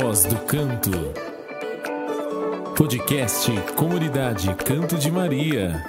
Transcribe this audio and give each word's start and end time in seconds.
Voz 0.00 0.24
do 0.24 0.36
Canto. 0.44 0.90
Podcast 2.76 3.50
Comunidade 3.74 4.54
Canto 4.54 4.96
de 4.96 5.10
Maria. 5.10 5.82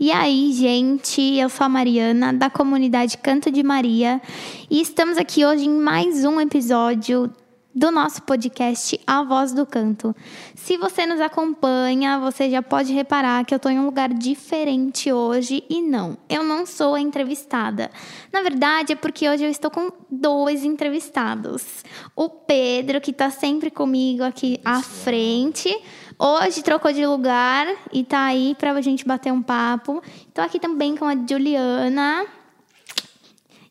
E 0.00 0.10
aí, 0.10 0.52
gente, 0.52 1.20
eu 1.20 1.48
sou 1.48 1.64
a 1.64 1.68
Mariana, 1.68 2.32
da 2.32 2.50
comunidade 2.50 3.18
Canto 3.18 3.52
de 3.52 3.62
Maria, 3.62 4.20
e 4.68 4.80
estamos 4.80 5.16
aqui 5.16 5.44
hoje 5.46 5.66
em 5.66 5.78
mais 5.78 6.24
um 6.24 6.40
episódio 6.40 7.30
do 7.76 7.90
nosso 7.90 8.22
podcast 8.22 8.98
A 9.06 9.22
Voz 9.22 9.52
do 9.52 9.66
Canto. 9.66 10.16
Se 10.54 10.78
você 10.78 11.04
nos 11.04 11.20
acompanha, 11.20 12.18
você 12.18 12.48
já 12.48 12.62
pode 12.62 12.90
reparar 12.90 13.44
que 13.44 13.52
eu 13.52 13.58
estou 13.58 13.70
em 13.70 13.78
um 13.78 13.84
lugar 13.84 14.08
diferente 14.14 15.12
hoje 15.12 15.62
e 15.68 15.82
não, 15.82 16.16
eu 16.26 16.42
não 16.42 16.64
sou 16.64 16.94
a 16.94 17.00
entrevistada. 17.00 17.90
Na 18.32 18.40
verdade, 18.40 18.94
é 18.94 18.96
porque 18.96 19.28
hoje 19.28 19.44
eu 19.44 19.50
estou 19.50 19.70
com 19.70 19.92
dois 20.10 20.64
entrevistados. 20.64 21.84
O 22.16 22.30
Pedro, 22.30 22.98
que 22.98 23.10
está 23.10 23.28
sempre 23.28 23.70
comigo 23.70 24.24
aqui 24.24 24.58
à 24.64 24.80
frente, 24.80 25.70
Hoje 26.18 26.62
trocou 26.62 26.90
de 26.94 27.04
lugar 27.06 27.66
e 27.92 28.02
tá 28.02 28.24
aí 28.24 28.56
pra 28.58 28.80
gente 28.80 29.04
bater 29.04 29.30
um 29.30 29.42
papo. 29.42 30.02
Tô 30.32 30.40
aqui 30.40 30.58
também 30.58 30.96
com 30.96 31.04
a 31.04 31.14
Juliana. 31.14 32.24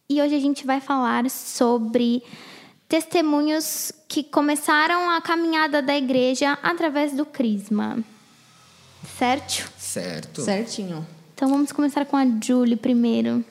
E 0.08 0.22
hoje 0.22 0.36
a 0.36 0.40
gente 0.40 0.64
vai 0.64 0.80
falar 0.80 1.28
sobre 1.28 2.22
testemunhos 2.88 3.92
que 4.08 4.24
começaram 4.24 5.10
a 5.10 5.22
caminhada 5.22 5.82
da 5.82 5.96
igreja 5.96 6.58
através 6.62 7.14
do 7.14 7.26
Crisma. 7.26 7.98
Certo? 9.18 9.70
Certo. 9.78 10.42
Certinho. 10.42 11.06
Então 11.34 11.50
vamos 11.50 11.72
começar 11.72 12.06
com 12.06 12.18
a 12.18 12.26
Julie 12.44 12.76
primeiro. 12.76 13.44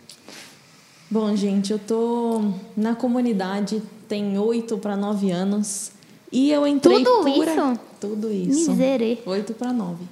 Bom, 1.11 1.37
gente, 1.37 1.73
eu 1.73 1.79
tô 1.79 2.53
na 2.77 2.95
comunidade 2.95 3.83
tem 4.09 4.39
oito 4.39 4.79
para 4.79 4.97
nove 4.97 5.31
anos. 5.31 5.93
E 6.31 6.51
eu 6.51 6.67
entrei 6.67 7.05
Tudo 7.05 7.25
por... 7.25 7.49
isso? 7.49 7.81
Tudo 8.01 8.33
isso. 8.33 8.71
Miserê. 8.71 9.19
Oito 9.27 9.55
para 9.55 9.73
nove. 9.73 10.05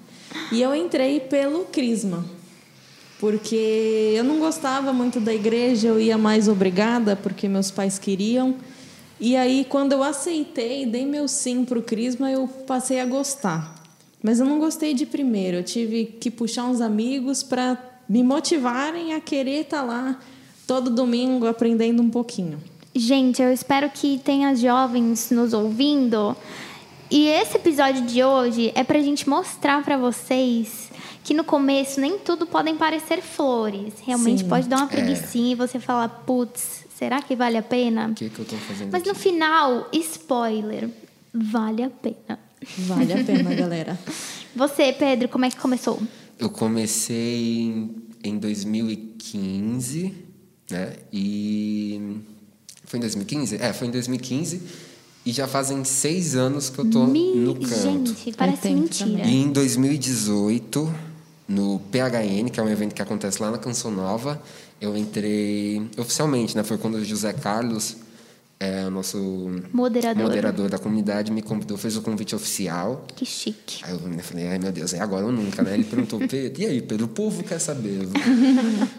E 0.50 0.62
eu 0.62 0.74
entrei 0.74 1.20
pelo 1.20 1.64
Crisma. 1.66 2.24
Porque 3.18 4.14
eu 4.16 4.24
não 4.24 4.38
gostava 4.38 4.92
muito 4.92 5.20
da 5.20 5.32
igreja, 5.32 5.88
eu 5.88 6.00
ia 6.00 6.18
mais 6.18 6.48
obrigada, 6.48 7.14
porque 7.14 7.48
meus 7.48 7.70
pais 7.70 7.98
queriam. 7.98 8.56
E 9.24 9.36
aí, 9.36 9.64
quando 9.68 9.92
eu 9.92 10.02
aceitei, 10.02 10.84
dei 10.84 11.06
meu 11.06 11.28
sim 11.28 11.64
pro 11.64 11.80
Crisma, 11.80 12.28
eu 12.28 12.48
passei 12.66 12.98
a 12.98 13.06
gostar. 13.06 13.72
Mas 14.20 14.40
eu 14.40 14.46
não 14.46 14.58
gostei 14.58 14.94
de 14.94 15.06
primeiro. 15.06 15.58
Eu 15.58 15.62
tive 15.62 16.06
que 16.06 16.28
puxar 16.28 16.64
uns 16.64 16.80
amigos 16.80 17.40
para 17.40 17.78
me 18.08 18.20
motivarem 18.24 19.14
a 19.14 19.20
querer 19.20 19.60
estar 19.60 19.82
lá 19.82 20.18
todo 20.66 20.90
domingo 20.90 21.46
aprendendo 21.46 22.02
um 22.02 22.10
pouquinho. 22.10 22.58
Gente, 22.92 23.40
eu 23.40 23.52
espero 23.52 23.88
que 23.90 24.20
tenha 24.24 24.56
jovens 24.56 25.30
nos 25.30 25.52
ouvindo. 25.52 26.36
E 27.08 27.28
esse 27.28 27.58
episódio 27.58 28.02
de 28.02 28.24
hoje 28.24 28.72
é 28.74 28.82
pra 28.82 28.98
gente 28.98 29.28
mostrar 29.28 29.84
pra 29.84 29.96
vocês 29.96 30.90
que 31.22 31.32
no 31.32 31.44
começo 31.44 32.00
nem 32.00 32.18
tudo 32.18 32.44
podem 32.44 32.76
parecer 32.76 33.22
flores. 33.22 33.94
Realmente 34.04 34.42
Sim. 34.42 34.48
pode 34.48 34.68
dar 34.68 34.78
uma 34.78 34.88
preguiçinha 34.88 35.52
e 35.52 35.54
você 35.54 35.78
falar, 35.78 36.08
putz, 36.26 36.81
será 37.02 37.20
que 37.20 37.34
vale 37.34 37.56
a 37.56 37.62
pena? 37.62 38.10
O 38.10 38.14
que, 38.14 38.30
que 38.30 38.38
eu 38.38 38.44
tô 38.44 38.54
fazendo 38.58 38.92
Mas 38.92 39.02
no 39.02 39.10
aqui? 39.10 39.18
final, 39.20 39.88
spoiler, 39.92 40.88
vale 41.34 41.82
a 41.82 41.90
pena. 41.90 42.38
Vale 42.78 43.12
a 43.12 43.24
pena, 43.24 43.52
galera. 43.56 43.98
Você, 44.54 44.92
Pedro, 44.92 45.28
como 45.28 45.44
é 45.44 45.50
que 45.50 45.56
começou? 45.56 46.00
Eu 46.38 46.48
comecei 46.48 47.62
em, 47.64 47.96
em 48.22 48.38
2015, 48.38 50.14
né? 50.70 50.92
E... 51.12 52.18
Foi 52.84 52.98
em 52.98 53.00
2015? 53.00 53.56
É, 53.56 53.72
foi 53.72 53.88
em 53.88 53.90
2015. 53.90 54.62
E 55.26 55.32
já 55.32 55.48
fazem 55.48 55.82
seis 55.82 56.36
anos 56.36 56.70
que 56.70 56.78
eu 56.78 56.88
tô 56.88 57.04
Mi- 57.06 57.34
no 57.34 57.54
canto. 57.56 58.14
Gente, 58.14 58.32
parece 58.36 58.70
mentira. 58.70 59.24
E 59.26 59.34
em 59.42 59.50
2018, 59.50 60.94
no 61.48 61.80
PHN, 61.90 62.48
que 62.50 62.60
é 62.60 62.62
um 62.62 62.68
evento 62.68 62.94
que 62.94 63.02
acontece 63.02 63.42
lá 63.42 63.50
na 63.50 63.58
Canção 63.58 63.90
Nova, 63.90 64.40
eu 64.80 64.96
entrei 64.96 65.88
oficialmente, 65.96 66.56
né? 66.56 66.62
Foi 66.62 66.78
quando 66.78 66.96
o 66.96 67.04
José 67.04 67.32
Carlos, 67.32 67.96
é, 68.58 68.86
o 68.86 68.90
nosso 68.90 69.18
Moderador. 69.72 70.22
moderador 70.22 70.68
da 70.68 70.78
comunidade, 70.78 71.30
me 71.32 71.42
convidou, 71.42 71.76
fez 71.76 71.96
o 71.96 72.02
convite 72.02 72.34
oficial. 72.34 73.04
Que 73.14 73.24
chique. 73.24 73.80
Aí 73.84 73.92
eu 73.92 73.98
falei, 74.20 74.48
ai 74.48 74.58
meu 74.58 74.72
Deus, 74.72 74.94
é 74.94 75.00
agora 75.00 75.26
ou 75.26 75.32
nunca, 75.32 75.62
né? 75.62 75.74
Ele 75.74 75.84
perguntou, 75.84 76.20
Pedro, 76.26 76.62
e 76.62 76.66
aí, 76.66 76.80
Pedro, 76.80 77.06
o 77.06 77.08
povo 77.08 77.42
quer 77.42 77.58
saber. 77.58 78.08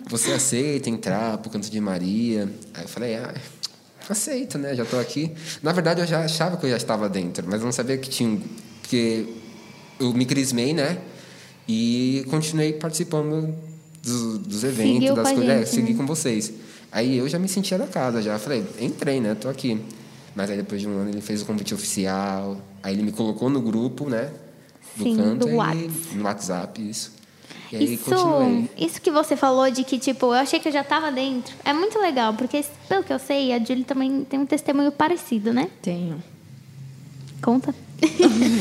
Você 0.09 0.31
aceita 0.31 0.89
entrar 0.89 1.37
pro 1.37 1.49
Canto 1.49 1.69
de 1.69 1.79
Maria? 1.79 2.51
Aí 2.73 2.83
eu 2.83 2.89
falei, 2.89 3.15
ah, 3.15 3.33
aceito, 4.09 4.57
né? 4.57 4.75
Já 4.75 4.85
tô 4.85 4.97
aqui. 4.97 5.31
Na 5.61 5.71
verdade, 5.71 6.01
eu 6.01 6.07
já 6.07 6.23
achava 6.23 6.57
que 6.57 6.65
eu 6.65 6.69
já 6.69 6.77
estava 6.77 7.07
dentro, 7.07 7.45
mas 7.47 7.59
eu 7.59 7.65
não 7.65 7.71
sabia 7.71 7.97
que 7.97 8.09
tinha. 8.09 8.41
Porque 8.81 9.27
eu 9.99 10.13
me 10.13 10.25
crismei, 10.25 10.73
né? 10.73 10.97
E 11.67 12.25
continuei 12.29 12.73
participando 12.73 13.53
dos, 14.01 14.37
dos 14.39 14.63
eventos, 14.63 14.93
Seguiu 14.93 15.15
das 15.15 15.31
coisas. 15.31 15.49
É, 15.49 15.57
gente, 15.59 15.69
segui 15.69 15.91
né? 15.93 15.97
com 15.97 16.05
vocês. 16.05 16.53
Aí 16.91 17.17
eu 17.17 17.27
já 17.27 17.39
me 17.39 17.47
sentia 17.47 17.77
da 17.77 17.87
casa, 17.87 18.21
já 18.21 18.37
falei, 18.37 18.65
entrei, 18.79 19.19
né? 19.19 19.35
Tô 19.35 19.49
aqui. 19.49 19.79
Mas 20.35 20.49
aí 20.49 20.57
depois 20.57 20.81
de 20.81 20.87
um 20.87 20.97
ano 20.97 21.09
ele 21.09 21.21
fez 21.21 21.41
o 21.41 21.45
convite 21.45 21.73
oficial, 21.73 22.57
aí 22.81 22.93
ele 22.93 23.03
me 23.03 23.11
colocou 23.11 23.49
no 23.49 23.61
grupo, 23.61 24.09
né? 24.09 24.31
Do 24.95 25.03
Sim, 25.03 25.15
canto 25.15 25.47
do 25.47 25.51
no 26.15 26.23
WhatsApp, 26.23 26.87
isso. 26.87 27.13
E 27.71 27.75
aí 27.75 27.93
Isso, 27.95 28.03
continuei. 28.05 28.69
isso 28.77 29.01
que 29.01 29.09
você 29.09 29.35
falou 29.35 29.69
de 29.71 29.83
que, 29.83 29.97
tipo, 29.97 30.27
eu 30.27 30.33
achei 30.33 30.59
que 30.59 30.67
eu 30.67 30.71
já 30.71 30.83
tava 30.83 31.11
dentro. 31.11 31.55
É 31.65 31.73
muito 31.73 31.97
legal, 31.97 32.35
porque, 32.35 32.63
pelo 32.87 33.03
que 33.03 33.11
eu 33.11 33.17
sei, 33.17 33.51
a 33.51 33.57
Julie 33.57 33.83
também 33.83 34.23
tem 34.23 34.39
um 34.39 34.45
testemunho 34.45 34.91
parecido, 34.91 35.51
né? 35.51 35.71
Tenho. 35.81 36.21
Conta. 37.43 37.73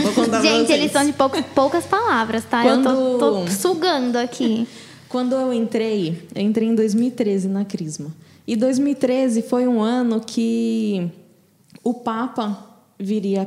Vou 0.02 0.12
contar 0.12 0.40
pra 0.40 0.42
Gente, 0.42 0.66
vocês. 0.66 0.80
eles 0.80 0.92
são 0.92 1.04
de 1.06 1.12
poucos- 1.12 1.44
poucas 1.54 1.84
palavras, 1.84 2.44
tá? 2.44 2.66
Eu 2.66 2.82
tô, 2.82 2.90
Quando- 3.18 3.18
tô 3.46 3.50
sugando 3.50 4.16
aqui. 4.16 4.66
Quando 5.08 5.34
eu 5.34 5.52
entrei, 5.52 6.26
eu 6.34 6.42
entrei 6.42 6.68
em 6.68 6.74
2013 6.74 7.48
na 7.48 7.64
Crisma. 7.64 8.12
E 8.46 8.56
2013 8.56 9.42
foi 9.42 9.68
um 9.68 9.80
ano 9.82 10.20
que 10.20 11.08
o 11.84 11.94
Papa 11.94 12.66
viria 12.98 13.44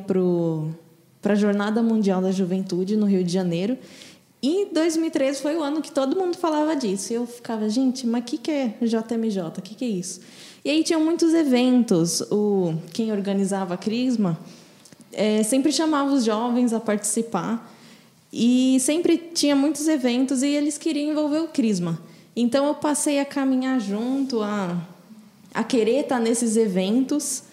para 1.22 1.34
a 1.34 1.36
Jornada 1.36 1.82
Mundial 1.82 2.22
da 2.22 2.32
Juventude 2.32 2.96
no 2.96 3.06
Rio 3.06 3.24
de 3.24 3.32
Janeiro. 3.34 3.78
E 4.44 4.68
2013 4.74 5.42
foi 5.42 5.56
o 5.56 5.64
ano 5.64 5.82
que 5.82 5.92
todo 5.92 6.16
mundo 6.16 6.38
falava 6.38 6.76
disso. 6.76 7.12
E 7.12 7.16
eu 7.16 7.26
ficava, 7.26 7.68
gente, 7.68 8.06
mas 8.06 8.22
o 8.22 8.26
que, 8.26 8.38
que 8.38 8.52
é 8.52 8.74
JMJ? 8.82 9.42
O 9.58 9.62
que, 9.62 9.74
que 9.76 9.86
é 9.86 9.88
isso? 9.90 10.22
E 10.64 10.70
aí 10.70 10.84
tinham 10.84 11.04
muitos 11.04 11.34
eventos. 11.34 12.22
O, 12.32 12.76
quem 12.94 13.12
organizava 13.12 13.74
a 13.74 13.78
Crisma 13.78 14.38
eh, 15.16 15.44
sempre 15.44 15.72
chamava 15.72 16.12
os 16.14 16.24
jovens 16.24 16.74
a 16.74 16.80
participar. 16.80 17.72
E 18.32 18.78
sempre 18.82 19.18
tinha 19.18 19.56
muitos 19.56 19.88
eventos 19.88 20.44
e 20.44 20.48
eles 20.48 20.78
queriam 20.78 21.12
envolver 21.12 21.40
o 21.40 21.48
Crisma. 21.48 21.98
Então 22.36 22.66
eu 22.68 22.76
passei 22.76 23.20
a 23.20 23.26
caminhar 23.26 23.80
junto, 23.80 24.42
a, 24.42 24.78
a 25.54 25.64
querer 25.64 26.02
estar 26.02 26.20
nesses 26.20 26.58
eventos. 26.58 27.44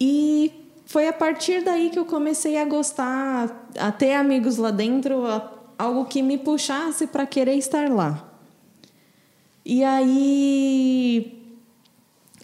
E 0.00 0.52
foi 0.86 1.08
a 1.08 1.12
partir 1.12 1.64
daí 1.64 1.90
que 1.90 1.98
eu 1.98 2.04
comecei 2.04 2.56
a 2.56 2.64
gostar, 2.64 3.68
a 3.76 3.90
ter 3.90 4.14
amigos 4.14 4.56
lá 4.58 4.70
dentro, 4.70 5.26
a- 5.26 5.52
algo 5.76 6.04
que 6.04 6.22
me 6.22 6.38
puxasse 6.38 7.08
para 7.08 7.26
querer 7.26 7.56
estar 7.56 7.90
lá. 7.90 8.30
E 9.64 9.82
aí 9.82 11.35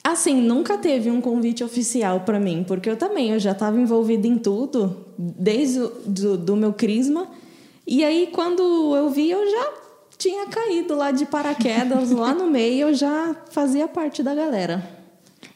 Assim, 0.04 0.40
nunca 0.40 0.76
teve 0.76 1.10
um 1.10 1.20
convite 1.20 1.62
oficial 1.62 2.20
para 2.20 2.40
mim, 2.40 2.64
porque 2.66 2.90
eu 2.90 2.96
também 2.96 3.30
eu 3.30 3.38
já 3.38 3.52
estava 3.52 3.80
envolvida 3.80 4.26
em 4.26 4.36
tudo, 4.36 5.06
desde 5.16 5.80
o 5.80 5.88
do, 6.04 6.36
do 6.36 6.56
meu 6.56 6.72
crisma. 6.72 7.28
E 7.86 8.04
aí, 8.04 8.28
quando 8.32 8.62
eu 8.96 9.10
vi, 9.10 9.30
eu 9.30 9.48
já 9.48 9.72
tinha 10.18 10.46
caído 10.46 10.96
lá 10.96 11.10
de 11.12 11.24
paraquedas, 11.26 12.10
lá 12.10 12.34
no 12.34 12.48
meio, 12.48 12.88
eu 12.88 12.94
já 12.94 13.34
fazia 13.50 13.86
parte 13.86 14.22
da 14.22 14.34
galera. 14.34 15.02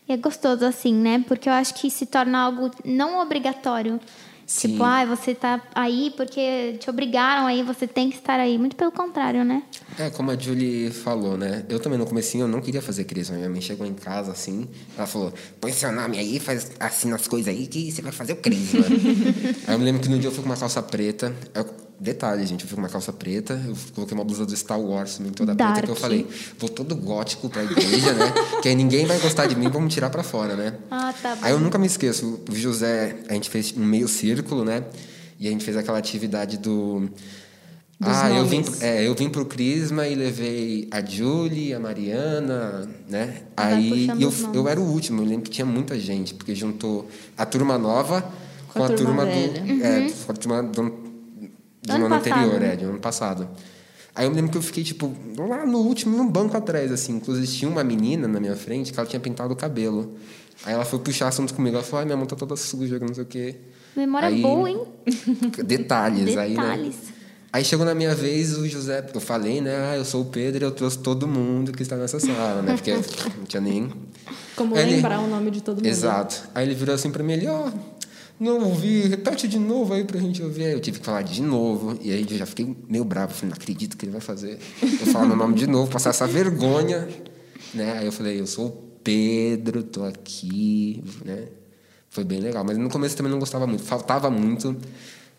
E 0.09 0.13
é 0.13 0.17
gostoso 0.17 0.65
assim, 0.65 0.95
né? 0.95 1.25
Porque 1.27 1.49
eu 1.49 1.53
acho 1.53 1.75
que 1.75 1.91
se 1.91 2.07
torna 2.07 2.39
algo 2.39 2.71
não 2.85 3.21
obrigatório. 3.21 4.01
Sim. 4.47 4.73
Tipo, 4.73 4.85
ah, 4.85 5.05
você 5.05 5.35
tá 5.35 5.61
aí 5.75 6.13
porque 6.17 6.77
te 6.79 6.89
obrigaram 6.89 7.47
aí, 7.47 7.65
você 7.65 7.87
tem 7.87 8.09
que 8.09 8.17
estar 8.17 8.39
aí. 8.39 8.57
Muito 8.57 8.77
pelo 8.77 8.93
contrário, 8.93 9.45
né? 9.45 9.65
É, 9.99 10.09
como 10.09 10.31
a 10.31 10.39
Julie 10.39 10.91
falou, 10.93 11.37
né? 11.37 11.65
Eu 11.69 11.81
também 11.81 11.99
no 11.99 12.07
comecinho 12.07 12.45
eu 12.45 12.49
não 12.49 12.61
queria 12.61 12.81
fazer 12.81 13.05
crisma. 13.05 13.37
Minha 13.37 13.51
mãe 13.51 13.61
chegou 13.61 13.85
em 13.85 13.95
casa 13.95 14.31
assim, 14.31 14.69
ela 14.97 15.07
falou, 15.07 15.35
põe 15.61 15.73
seu 15.73 15.91
nome 15.91 16.19
aí, 16.19 16.39
faz 16.39 16.71
assim 16.79 17.13
as 17.13 17.27
coisas 17.27 17.53
aí 17.53 17.67
que 17.67 17.91
você 17.91 18.01
vai 18.01 18.13
fazer 18.13 18.35
o 18.35 18.37
crisma. 18.37 18.85
aí 19.67 19.75
eu 19.75 19.79
me 19.79 19.85
lembro 19.85 20.01
que 20.01 20.09
no 20.09 20.19
dia 20.19 20.29
eu 20.29 20.33
fui 20.33 20.43
com 20.45 20.49
uma 20.49 20.57
calça 20.57 20.81
preta, 20.81 21.35
eu 21.53 21.86
detalhe, 21.99 22.45
gente, 22.47 22.63
eu 22.63 22.69
fui 22.69 22.77
com 22.77 22.83
uma 22.83 22.89
calça 22.89 23.13
preta, 23.13 23.61
eu 23.67 23.75
coloquei 23.95 24.15
uma 24.17 24.25
blusa 24.25 24.45
do 24.45 24.57
Star 24.57 24.81
Wars 24.81 25.17
também, 25.17 25.33
toda 25.33 25.55
Dark. 25.55 25.73
preta, 25.73 25.87
que 25.87 25.93
eu 25.93 25.97
falei, 26.01 26.27
vou 26.59 26.69
todo 26.69 26.95
gótico 26.95 27.49
pra 27.49 27.65
igreja, 27.65 28.13
né? 28.13 28.33
Que 28.63 28.69
aí 28.69 28.75
ninguém 28.75 29.07
vai 29.07 29.19
gostar 29.19 29.47
de 29.47 29.57
mim, 29.57 29.69
vamos 29.69 29.93
tirar 29.93 30.11
pra 30.11 30.23
fora, 30.23 30.57
né? 30.57 30.75
Ah, 30.91 31.13
tá 31.13 31.35
bom. 31.35 31.41
Aí 31.45 31.53
eu 31.53 31.61
nunca 31.61 31.79
me 31.79 31.87
esqueço, 31.87 32.41
o 32.51 32.55
José, 32.55 33.17
a 33.29 33.35
gente 33.35 33.49
fez 33.51 33.75
um 33.77 33.85
meio 33.85 34.09
círculo, 34.09 34.65
né? 34.65 34.85
E 35.39 35.49
a 35.49 35.51
gente 35.51 35.65
fez 35.65 35.77
aquela 35.77 35.99
atividade 35.99 36.59
do. 36.59 37.09
Dos 37.99 38.15
ah, 38.15 38.31
eu 38.31 38.45
vim, 38.45 38.63
é, 38.83 39.07
eu 39.07 39.15
vim 39.15 39.31
pro 39.31 39.47
Crisma 39.47 40.07
e 40.07 40.15
levei 40.15 40.87
a 40.91 41.03
Julie, 41.03 41.73
a 41.73 41.81
Mariana, 41.81 42.87
né? 43.09 43.43
Vai 43.57 43.73
Aí 43.73 44.09
eu, 44.21 44.31
eu 44.53 44.69
era 44.69 44.79
o 44.79 44.85
último, 44.85 45.23
eu 45.23 45.27
lembro 45.27 45.45
que 45.45 45.51
tinha 45.51 45.65
muita 45.65 45.99
gente, 45.99 46.35
porque 46.35 46.55
juntou 46.55 47.09
a 47.39 47.47
turma 47.47 47.79
nova 47.79 48.21
com, 48.69 48.81
Com 48.81 48.85
a 48.85 48.89
turma 48.91 49.25
turma, 49.25 49.25
velha. 49.25 49.61
do. 49.63 49.83
É, 49.83 50.11
com 50.27 50.33
a 50.33 50.35
turma 50.35 50.63
do, 50.63 51.06
do 51.87 51.93
Ano 51.93 52.07
ano, 52.07 52.15
anterior, 52.17 52.61
né? 52.61 52.73
é, 52.73 52.77
de 52.77 52.85
ano 52.85 52.99
passado. 52.99 53.49
Aí 54.15 54.25
eu 54.27 54.31
me 54.31 54.37
lembro 54.37 54.51
que 54.51 54.59
eu 54.59 54.63
fiquei, 54.63 54.83
tipo, 54.83 55.15
lá 55.39 55.67
no 55.67 55.79
último, 55.79 56.17
num 56.17 56.27
banco 56.29 56.57
atrás, 56.57 56.91
assim. 56.91 57.17
Inclusive, 57.17 57.47
tinha 57.47 57.71
uma 57.71 57.85
menina 57.85 58.27
na 58.27 58.41
minha 58.41 58.57
frente 58.57 58.93
que 58.93 58.99
ela 58.99 59.07
tinha 59.09 59.21
pintado 59.21 59.53
o 59.53 59.57
cabelo. 59.57 60.15
Aí 60.65 60.73
ela 60.73 60.85
foi 60.87 60.99
puxar 60.99 61.29
assunto 61.29 61.53
comigo. 61.55 61.77
Ela 61.77 61.85
falou, 61.85 62.01
ai, 62.01 62.05
minha 62.07 62.17
mão 62.17 62.27
tá 62.27 62.35
toda 62.35 62.57
suja, 62.57 62.99
não 62.99 63.13
sei 63.15 63.23
o 63.25 63.27
quê. 63.27 63.57
Memória 63.95 64.29
Aí- 64.29 64.41
boa, 64.43 64.71
hein? 64.71 64.83
Detalhes, 65.65 66.37
aí, 66.37 66.55
né? 66.55 66.63
Detalhes. 66.63 66.97
Aí 67.53 67.65
chegou 67.65 67.87
na 67.87 67.95
minha 67.95 68.15
vez, 68.15 68.57
o 68.59 68.67
José, 68.69 69.05
eu 69.15 69.21
falei, 69.21 69.61
né? 69.61 69.91
Ah, 69.93 69.97
eu 69.97 70.05
sou 70.05 70.23
o 70.23 70.25
Pedro 70.27 70.65
e 70.65 70.67
eu 70.67 70.71
trouxe 70.71 70.99
todo 70.99 71.27
mundo 71.27 71.73
que 71.73 71.83
está 71.83 71.97
nessa 71.97 72.19
sala, 72.21 72.61
né? 72.63 72.75
Porque 72.75 72.93
não 73.39 73.45
tinha 73.47 73.61
nem. 73.61 73.91
Como 74.55 74.75
Aí 74.75 74.83
ele- 74.83 74.97
lembrar 74.97 75.21
o 75.21 75.27
nome 75.29 75.51
de 75.51 75.63
todo 75.63 75.77
mundo. 75.77 75.87
Exato. 75.87 76.49
Aí 76.55 76.67
ele 76.67 76.75
virou 76.75 76.95
assim 76.95 77.11
pra 77.11 77.23
mim, 77.23 77.33
ele, 77.35 77.47
ó, 77.49 77.71
não 78.39 78.69
ouvi, 78.69 79.03
repete 79.09 79.49
de 79.49 79.59
novo 79.59 79.95
aí 79.95 80.05
pra 80.05 80.21
gente 80.21 80.43
ouvir. 80.43 80.65
Aí 80.65 80.73
eu 80.73 80.81
tive 80.81 81.01
que 81.01 81.07
falar 81.07 81.23
de 81.23 81.41
novo. 81.41 81.99
E 82.03 82.13
aí 82.13 82.27
eu 82.31 82.37
já 82.37 82.47
fiquei 82.47 82.77
meio 82.89 83.05
bravo, 83.05 83.33
falei, 83.33 83.51
não 83.51 83.57
acredito 83.57 83.97
que 83.97 84.05
ele 84.05 84.13
vai 84.13 84.21
fazer. 84.21 84.59
Eu 84.83 85.07
falar 85.07 85.27
meu 85.27 85.37
nome 85.37 85.55
de 85.55 85.67
novo, 85.67 85.91
passar 85.91 86.11
essa 86.11 86.27
vergonha. 86.27 87.09
Né? 87.73 87.99
Aí 87.99 88.07
eu 88.07 88.13
falei, 88.13 88.41
eu 88.41 88.47
sou 88.47 88.67
o 88.67 88.71
Pedro, 89.03 89.83
tô 89.83 90.05
aqui, 90.05 91.03
né? 91.25 91.49
Foi 92.11 92.25
bem 92.25 92.41
legal. 92.41 92.65
Mas 92.65 92.77
no 92.77 92.89
começo 92.91 93.17
também 93.17 93.31
não 93.31 93.39
gostava 93.39 93.67
muito. 93.67 93.85
Faltava 93.85 94.31
muito. 94.31 94.77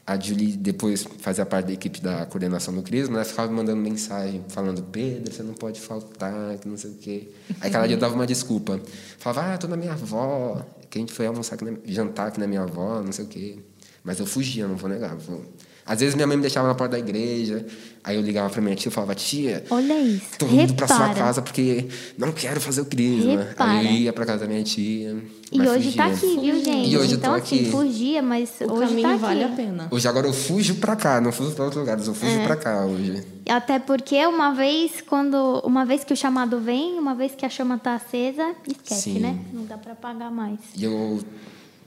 A 0.05 0.17
Julie 0.17 0.55
depois 0.55 1.05
fazia 1.19 1.45
parte 1.45 1.65
da 1.65 1.73
equipe 1.73 1.99
da 1.99 2.25
coordenação 2.25 2.73
do 2.73 2.81
Crisma, 2.81 3.17
né? 3.17 3.25
Ficava 3.25 3.49
me 3.49 3.57
mandando 3.57 3.81
mensagem, 3.81 4.41
falando, 4.47 4.81
Pedro, 4.83 5.33
você 5.33 5.44
não 5.44 5.53
pode 5.53 5.81
faltar, 5.81 6.57
que 6.59 6.67
não 6.67 6.77
sei 6.77 6.91
o 6.91 6.94
quê. 6.94 7.27
Aí 7.59 7.69
cada 7.69 7.85
dia 7.85 7.97
eu 7.97 7.99
dava 7.99 8.15
uma 8.15 8.25
desculpa. 8.25 8.79
Falava, 9.17 9.53
ah, 9.53 9.57
tô 9.57 9.67
na 9.67 9.75
minha 9.75 9.91
avó, 9.91 10.65
que 10.97 11.03
a 11.03 11.05
gente 11.07 11.13
foi 11.13 11.27
almoçar 11.27 11.55
aqui 11.55 11.65
na, 11.65 11.77
jantar 11.85 12.27
aqui 12.27 12.39
na 12.39 12.47
minha 12.47 12.61
avó, 12.61 13.01
não 13.01 13.11
sei 13.11 13.25
o 13.25 13.27
quê. 13.27 13.59
Mas 14.03 14.19
eu 14.19 14.25
fugia, 14.25 14.67
não 14.67 14.75
vou 14.75 14.89
negar. 14.89 15.15
vou- 15.15 15.45
Às 15.88 16.01
vezes 16.01 16.16
minha 16.16 16.28
mãe 16.28 16.36
me 16.36 16.42
deixava 16.42 16.68
na 16.68 16.75
porta 16.75 16.92
da 16.92 17.00
igreja, 17.00 17.66
aí 18.04 18.18
eu 18.18 18.22
ligava 18.22 18.50
pra 18.50 18.62
minha 18.62 18.75
tia 18.75 18.89
e 18.89 18.92
falava, 18.92 19.16
tia, 19.16 19.63
Olha 19.69 19.98
isso. 20.01 20.38
tô 20.38 20.45
indo 20.48 20.74
pra 20.74 20.86
sua 20.86 20.98
Repara. 21.07 21.13
casa 21.16 21.42
porque 21.42 21.86
não 22.18 22.31
quero 22.34 22.60
fazer 22.60 22.81
o 22.81 22.86
crisma. 22.86 23.44
Repara. 23.44 23.72
Aí 23.72 23.86
eu 23.86 23.92
ia 24.04 24.13
pra 24.13 24.25
casa 24.25 24.39
da 24.39 24.48
minha 24.48 24.63
tia. 24.63 25.16
E 25.50 25.62
hoje 25.62 25.94
tá 25.94 26.10
fugia. 26.10 26.30
aqui, 26.30 26.42
viu, 26.51 26.63
gente? 26.66 26.89
E 26.89 26.98
hoje 26.98 27.13
eu 27.13 27.18
então, 27.19 27.31
tô 27.31 27.42
assim, 27.42 27.56
aqui. 27.62 27.72
fugia, 27.72 28.22
mas 28.22 28.50
O 28.60 28.74
hoje 28.74 28.88
caminho 28.89 29.01
tá 29.04 29.10
aqui. 29.12 29.19
vale 29.22 29.44
a 29.45 29.50
pena. 29.50 29.88
Hoje 29.89 30.07
agora 30.10 30.28
eu 30.28 30.34
fujo 30.34 30.75
pra 30.75 30.95
cá, 30.98 31.22
não 31.22 31.31
fujo 31.31 31.51
pra 31.51 31.63
outros 31.63 31.80
lugares, 31.80 32.06
eu 32.06 32.12
É. 32.12 32.16
fujo 32.16 32.44
pra 32.44 32.56
cá 32.57 32.86
hoje. 32.86 33.24
Até 33.50 33.80
porque 33.80 34.25
uma 34.25 34.54
vez 34.54 35.00
quando 35.07 35.62
uma 35.63 35.86
vez 35.86 36.04
que 36.04 36.12
o 36.12 36.18
chamado 36.18 36.60
vem, 36.60 37.00
uma 37.00 37.16
vez 37.16 37.33
que 37.33 37.45
a 37.45 37.50
chama 37.50 37.78
tá 37.78 37.95
acesa, 37.95 38.54
esquece, 38.68 39.01
Sim. 39.13 39.19
né? 39.19 39.40
Não 39.54 39.63
dá 39.63 39.78
pra 39.78 39.94
apagar 39.94 40.30
mais. 40.30 40.60
E 40.75 40.83
eu 40.83 41.22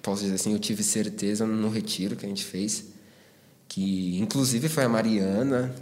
posso 0.01 0.23
dizer 0.23 0.37
assim, 0.37 0.55
eu 0.55 0.59
tive 0.59 0.83
certeza 0.83 1.45
no 1.45 1.69
retiro 1.69 2.17
que 2.17 2.25
a 2.25 2.29
gente 2.31 2.43
fez, 2.47 2.85
que 3.71 4.19
inclusive 4.21 4.69
foi 4.69 4.85
a 4.85 4.89
Mariana 4.89 5.73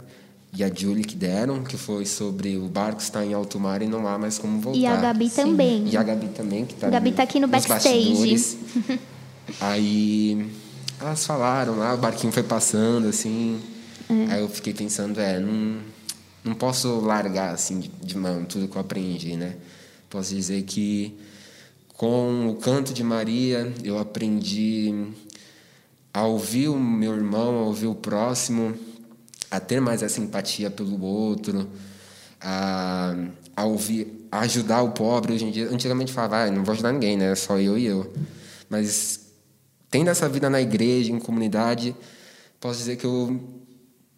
e 0.55 0.63
a 0.63 0.71
Julie 0.73 1.03
que 1.03 1.15
deram, 1.15 1.63
que 1.63 1.75
foi 1.75 2.05
sobre 2.05 2.55
o 2.55 2.67
barco 2.67 3.01
estar 3.01 3.25
em 3.25 3.33
alto 3.33 3.59
mar 3.59 3.81
e 3.81 3.87
não 3.87 4.07
há 4.07 4.17
mais 4.17 4.37
como 4.37 4.61
voltar. 4.61 4.79
E 4.79 4.85
a 4.85 4.95
Gabi 4.95 5.29
também. 5.29 5.87
E 5.87 5.97
a 5.97 6.03
Gabi 6.03 6.27
também, 6.27 6.65
que 6.65 6.75
tá, 6.75 6.87
A 6.87 6.89
Gabi 6.91 7.11
tá 7.11 7.23
aqui 7.23 7.39
no 7.39 7.47
backstage. 7.47 8.57
Aí 9.59 10.51
elas 11.01 11.25
falaram 11.25 11.77
lá, 11.77 11.95
o 11.95 11.97
barquinho 11.97 12.31
foi 12.31 12.43
passando, 12.43 13.07
assim. 13.07 13.59
É. 14.07 14.33
Aí 14.33 14.41
eu 14.41 14.49
fiquei 14.49 14.73
pensando, 14.73 15.19
é, 15.19 15.39
não, 15.39 15.79
não 16.43 16.53
posso 16.53 16.99
largar 16.99 17.55
assim 17.55 17.79
de, 17.79 17.87
de 18.03 18.15
mão 18.15 18.45
tudo 18.45 18.67
que 18.67 18.75
eu 18.75 18.81
aprendi, 18.81 19.35
né? 19.35 19.55
Posso 20.11 20.35
dizer 20.35 20.61
que 20.61 21.17
com 21.95 22.49
o 22.49 22.55
canto 22.55 22.93
de 22.93 23.03
Maria 23.03 23.73
eu 23.83 23.97
aprendi 23.97 25.07
a 26.13 26.25
ouvir 26.25 26.67
o 26.67 26.79
meu 26.79 27.15
irmão, 27.15 27.59
a 27.59 27.65
ouvir 27.65 27.87
o 27.87 27.95
próximo, 27.95 28.73
a 29.49 29.59
ter 29.59 29.79
mais 29.79 30.03
essa 30.03 30.19
empatia 30.19 30.69
pelo 30.69 31.01
outro, 31.01 31.69
a, 32.39 33.15
a 33.55 33.65
ouvir, 33.65 34.27
a 34.31 34.41
ajudar 34.41 34.81
o 34.81 34.91
pobre. 34.91 35.33
Hoje 35.33 35.45
em 35.45 35.51
dia, 35.51 35.69
antigamente 35.69 36.11
falava, 36.11 36.43
ah, 36.43 36.51
não 36.51 36.63
vou 36.63 36.73
ajudar 36.73 36.91
ninguém, 36.91 37.17
né? 37.17 37.33
Só 37.35 37.59
eu 37.59 37.77
e 37.77 37.85
eu. 37.85 38.11
Mas 38.69 39.31
tendo 39.89 40.09
essa 40.09 40.29
vida 40.29 40.49
na 40.49 40.61
igreja, 40.61 41.11
em 41.11 41.19
comunidade, 41.19 41.95
posso 42.59 42.79
dizer 42.79 42.95
que 42.97 43.05
eu 43.05 43.39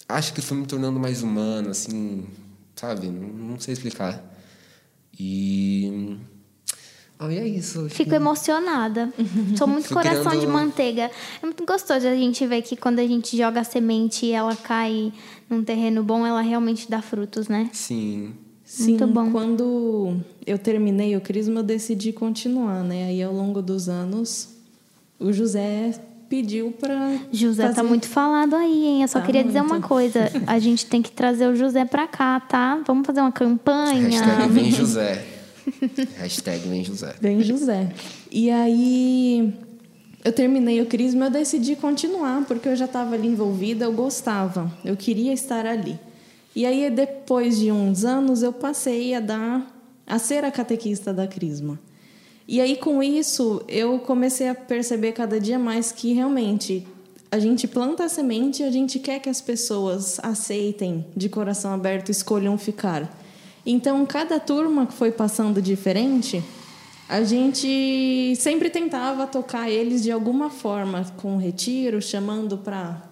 acho 0.08 0.34
que 0.34 0.42
fui 0.42 0.58
me 0.58 0.66
tornando 0.66 1.00
mais 1.00 1.24
humano, 1.24 1.70
assim, 1.70 2.26
sabe? 2.76 3.08
Não, 3.08 3.28
não 3.28 3.60
sei 3.60 3.74
explicar. 3.74 4.22
E. 5.18 6.18
É 7.30 7.48
isso. 7.48 7.88
Fico 7.90 8.10
que- 8.10 8.16
emocionada. 8.16 9.12
Sou 9.58 9.68
muito 9.68 9.90
coração 9.94 10.32
de 10.32 10.40
criando- 10.40 10.52
manteiga. 10.54 11.12
É 11.42 11.46
muito 11.46 11.66
gostoso 11.66 12.08
a 12.08 12.16
gente 12.16 12.46
ver 12.48 12.62
que 12.62 12.76
quando 12.76 13.00
a 13.00 13.06
gente 13.08 13.38
joga 13.38 13.62
a 13.62 13.64
semente 13.64 14.26
e 14.26 14.32
ela 14.32 14.56
cai 14.56 15.12
num 15.50 15.64
terreno 15.64 16.04
bom, 16.04 16.26
ela 16.26 16.42
realmente 16.42 16.90
dá 16.90 17.02
frutos, 17.02 17.48
né? 17.48 17.70
Sim. 17.74 18.34
Sim, 18.64 18.92
Muito 18.98 19.08
bom. 19.08 19.32
quando 19.32 20.16
eu 20.48 20.58
terminei 20.58 21.14
o 21.18 21.20
Crisma, 21.22 21.60
eu 21.60 21.64
decidi 21.64 22.14
continuar, 22.14 22.84
né? 22.86 23.08
Aí, 23.08 23.22
ao 23.22 23.34
longo 23.34 23.62
dos 23.62 23.90
anos, 23.90 24.48
o 25.20 25.34
José 25.34 25.92
pediu 26.30 26.72
para 26.72 27.18
José 27.34 27.74
tá 27.74 27.84
muito 27.84 28.08
falado 28.08 28.56
aí, 28.56 28.86
hein? 28.86 29.02
Eu 29.02 29.08
só 29.10 29.20
Tá 29.20 29.26
queria 29.26 29.44
dizer 29.44 29.60
uma 29.60 29.74
muito. 29.74 29.88
coisa. 29.90 30.32
A 30.48 30.58
gente 30.60 30.86
tem 30.86 31.02
que 31.02 31.12
trazer 31.12 31.48
o 31.48 31.56
José 31.58 31.84
pra 31.84 32.08
cá, 32.08 32.40
tá? 32.40 32.80
Vamos 32.88 33.06
fazer 33.06 33.20
uma 33.20 33.32
campanha. 33.34 34.22
Hashtag 34.22 34.48
vem 34.54 34.72
José. 34.72 35.22
Hashtag 36.18 36.68
vem 36.68 36.84
José. 36.84 37.16
Vem 37.20 37.42
José. 37.42 37.92
E 38.32 38.50
aí 38.50 39.54
eu 40.24 40.32
terminei 40.32 40.82
o 40.82 40.86
Crisma, 40.86 41.26
eu 41.26 41.32
decidi 41.32 41.76
continuar, 41.76 42.46
porque 42.46 42.70
eu 42.70 42.76
já 42.76 42.86
estava 42.86 43.16
ali 43.16 43.28
envolvida, 43.28 43.86
eu 43.86 43.94
gostava, 43.94 44.72
eu 44.86 44.96
queria 44.96 45.34
estar 45.34 45.66
ali. 45.66 46.00
E 46.56 46.66
aí 46.66 46.90
depois 46.90 47.60
de 47.60 47.72
uns 47.72 48.04
anos 48.04 48.44
eu 48.44 48.54
passei 48.54 49.14
a 49.16 49.20
dar 49.20 49.68
a 50.06 50.20
ser 50.20 50.44
a 50.44 50.52
catequista 50.52 51.14
da 51.14 51.26
Crisma. 51.26 51.80
E 52.48 52.60
aí 52.60 52.76
com 52.76 53.02
isso 53.02 53.64
eu 53.68 54.00
comecei 54.00 54.50
a 54.50 54.56
perceber 54.56 55.14
cada 55.14 55.40
dia 55.40 55.58
mais 55.58 55.92
que 55.92 56.14
realmente 56.14 56.86
a 57.32 57.40
gente 57.40 57.66
planta 57.68 58.04
a 58.04 58.10
semente 58.10 58.62
e 58.62 58.66
a 58.66 58.72
gente 58.72 59.00
quer 59.00 59.20
que 59.20 59.30
as 59.30 59.40
pessoas 59.40 60.20
aceitem 60.22 61.06
de 61.16 61.30
coração 61.30 61.74
aberto, 61.74 62.10
escolham 62.10 62.58
ficar. 62.58 63.21
Então, 63.66 64.06
cada 64.06 64.40
turma 64.40 64.88
que 64.88 64.94
foi 64.94 65.12
passando 65.12 65.62
diferente, 65.62 66.44
a 67.08 67.24
gente 67.24 68.34
sempre 68.38 68.70
tentava 68.70 69.28
tocar 69.28 69.70
eles 69.70 70.02
de 70.02 70.12
alguma 70.12 70.50
forma, 70.50 71.06
com 71.18 71.38
retiro, 71.38 72.02
chamando 72.02 72.58
para 72.58 73.04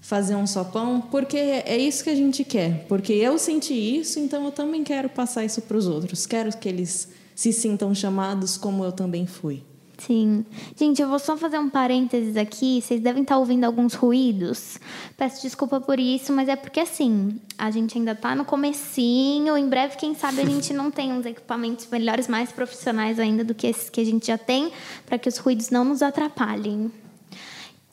fazer 0.00 0.34
um 0.34 0.46
sopão, 0.46 1.00
porque 1.00 1.36
é 1.36 1.78
isso 1.78 2.02
que 2.02 2.10
a 2.10 2.14
gente 2.14 2.42
quer. 2.42 2.86
Porque 2.88 3.12
eu 3.12 3.38
senti 3.38 3.74
isso, 3.74 4.18
então 4.18 4.44
eu 4.44 4.50
também 4.50 4.82
quero 4.82 5.08
passar 5.08 5.44
isso 5.44 5.62
para 5.62 5.76
os 5.76 5.86
outros. 5.86 6.26
Quero 6.26 6.56
que 6.58 6.68
eles 6.68 7.08
se 7.34 7.52
sintam 7.52 7.94
chamados 7.94 8.56
como 8.56 8.84
eu 8.84 8.92
também 8.92 9.26
fui. 9.26 9.62
Sim. 10.00 10.46
Gente, 10.76 11.02
eu 11.02 11.08
vou 11.08 11.18
só 11.18 11.36
fazer 11.36 11.58
um 11.58 11.68
parênteses 11.68 12.36
aqui. 12.36 12.80
Vocês 12.80 13.00
devem 13.00 13.22
estar 13.22 13.36
ouvindo 13.36 13.64
alguns 13.64 13.94
ruídos. 13.94 14.78
Peço 15.16 15.42
desculpa 15.42 15.80
por 15.80 16.00
isso, 16.00 16.32
mas 16.32 16.48
é 16.48 16.56
porque 16.56 16.80
assim, 16.80 17.38
a 17.58 17.70
gente 17.70 17.98
ainda 17.98 18.14
tá 18.14 18.34
no 18.34 18.44
comecinho. 18.44 19.56
Em 19.56 19.68
breve, 19.68 19.96
quem 19.96 20.14
sabe, 20.14 20.40
a 20.40 20.46
gente 20.46 20.72
não 20.72 20.90
tem 20.90 21.12
uns 21.12 21.26
equipamentos 21.26 21.86
melhores, 21.90 22.28
mais 22.28 22.50
profissionais 22.50 23.18
ainda 23.18 23.44
do 23.44 23.54
que 23.54 23.66
esses 23.66 23.90
que 23.90 24.00
a 24.00 24.04
gente 24.04 24.26
já 24.28 24.38
tem, 24.38 24.72
para 25.04 25.18
que 25.18 25.28
os 25.28 25.36
ruídos 25.36 25.68
não 25.70 25.84
nos 25.84 26.00
atrapalhem. 26.00 26.90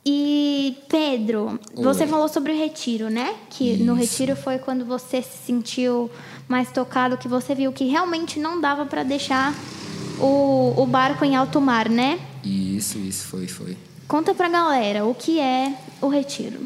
E, 0.05 0.77
Pedro, 0.87 1.59
você 1.75 2.03
Oi. 2.03 2.09
falou 2.09 2.29
sobre 2.29 2.53
o 2.53 2.57
retiro, 2.57 3.09
né? 3.09 3.35
Que 3.49 3.75
no 3.75 3.91
Isso. 3.93 4.21
retiro 4.21 4.37
foi 4.37 4.57
quando 4.57 4.85
você 4.85 5.21
se 5.21 5.45
sentiu 5.45 6.09
mais 6.47 6.71
tocado, 6.71 7.17
que 7.17 7.27
você 7.27 7.53
viu 7.53 7.73
que 7.73 7.83
realmente 7.83 8.39
não 8.39 8.61
dava 8.61 8.85
para 8.85 9.03
deixar 9.03 9.53
o, 10.19 10.73
o 10.77 10.85
barco 10.85 11.23
em 11.25 11.35
alto 11.35 11.59
mar, 11.61 11.89
né? 11.89 12.19
Isso, 12.43 12.97
isso, 12.97 13.25
foi, 13.27 13.47
foi. 13.47 13.77
Conta 14.07 14.33
pra 14.33 14.47
galera 14.49 15.05
o 15.05 15.13
que 15.13 15.39
é 15.39 15.73
o 16.01 16.07
retiro. 16.07 16.59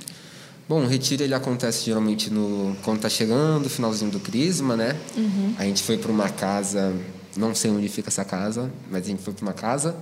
Bom, 0.70 0.84
o 0.84 0.88
retiro 0.88 1.24
ele 1.24 1.34
acontece 1.34 1.86
geralmente 1.86 2.32
no 2.32 2.76
quando 2.84 3.02
tá 3.02 3.10
chegando, 3.10 3.70
finalzinho 3.70 4.12
do 4.12 4.20
crisma, 4.20 4.78
né? 4.78 4.96
Uhum. 5.18 5.54
A 5.58 5.64
gente 5.66 5.84
foi 5.84 5.98
para 5.98 6.12
uma 6.12 6.30
casa, 6.30 6.94
não 7.36 7.54
sei 7.54 7.72
onde 7.72 7.90
fica 7.90 8.10
essa 8.10 8.24
casa, 8.24 8.72
mas 8.90 9.04
a 9.04 9.08
gente 9.10 9.22
foi 9.22 9.34
para 9.34 9.44
uma 9.44 9.54
casa. 9.54 9.96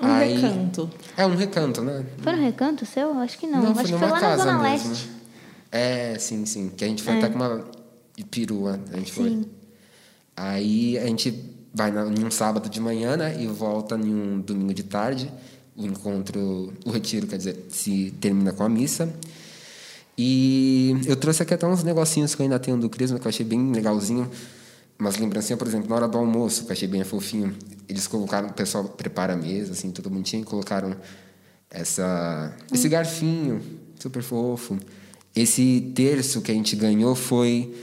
Um 0.00 0.06
aí- 0.06 0.36
recanto. 0.36 0.90
É 1.16 1.26
um 1.26 1.34
recanto, 1.34 1.80
né? 1.80 2.04
Foi 2.18 2.32
no 2.36 2.42
recanto 2.42 2.84
seu? 2.86 3.18
Acho 3.18 3.38
que 3.38 3.46
não. 3.46 3.62
Não, 3.62 3.70
Acho 3.72 3.74
foi 3.74 3.84
que 3.84 3.90
foi 3.90 4.00
numa 4.00 4.08
lá 4.08 4.14
na 4.14 4.20
casa 4.20 4.42
Zona 4.44 4.62
mesmo. 4.62 4.88
Leste. 4.90 5.10
É, 5.72 6.16
sim, 6.18 6.46
sim. 6.46 6.70
Que 6.76 6.84
a 6.84 6.88
gente 6.88 7.02
foi 7.02 7.16
até 7.18 7.28
com 7.28 7.36
uma 7.36 7.64
de 8.16 8.24
perua, 8.24 8.78
a 8.92 8.96
gente 8.96 9.10
foi. 9.12 9.30
Sim. 9.30 9.44
Aí 10.36 10.98
a 10.98 11.06
gente 11.06 11.53
vai 11.74 11.90
em 11.90 12.24
um 12.24 12.30
sábado 12.30 12.68
de 12.68 12.80
manhã, 12.80 13.16
né? 13.16 13.42
E 13.42 13.46
volta 13.48 13.96
em 13.96 14.14
um 14.14 14.40
domingo 14.40 14.72
de 14.72 14.84
tarde. 14.84 15.30
O 15.76 15.84
encontro, 15.84 16.72
o 16.86 16.90
retiro, 16.90 17.26
quer 17.26 17.36
dizer, 17.36 17.66
se 17.68 18.14
termina 18.20 18.52
com 18.52 18.62
a 18.62 18.68
missa. 18.68 19.12
E 20.16 20.96
eu 21.06 21.16
trouxe 21.16 21.42
aqui 21.42 21.52
até 21.52 21.66
uns 21.66 21.82
negocinhos 21.82 22.34
que 22.34 22.40
eu 22.40 22.44
ainda 22.44 22.60
tenho 22.60 22.76
do 22.76 22.88
Crisma, 22.88 23.18
que 23.18 23.26
eu 23.26 23.28
achei 23.28 23.44
bem 23.44 23.72
legalzinho. 23.72 24.30
Umas 24.96 25.16
lembrancinhas, 25.16 25.58
por 25.58 25.66
exemplo, 25.66 25.90
na 25.90 25.96
hora 25.96 26.06
do 26.06 26.16
almoço, 26.16 26.64
que 26.64 26.70
eu 26.70 26.72
achei 26.72 26.86
bem 26.86 27.02
fofinho. 27.02 27.52
Eles 27.88 28.06
colocaram, 28.06 28.48
o 28.48 28.52
pessoal 28.52 28.84
prepara 28.84 29.32
a 29.32 29.36
mesa, 29.36 29.72
assim, 29.72 29.90
todo 29.90 30.08
bonitinho, 30.08 30.44
colocaram 30.44 30.94
essa, 31.68 32.54
esse 32.72 32.88
garfinho, 32.88 33.60
super 33.98 34.22
fofo. 34.22 34.78
Esse 35.34 35.92
terço 35.96 36.40
que 36.40 36.52
a 36.52 36.54
gente 36.54 36.76
ganhou 36.76 37.16
foi... 37.16 37.74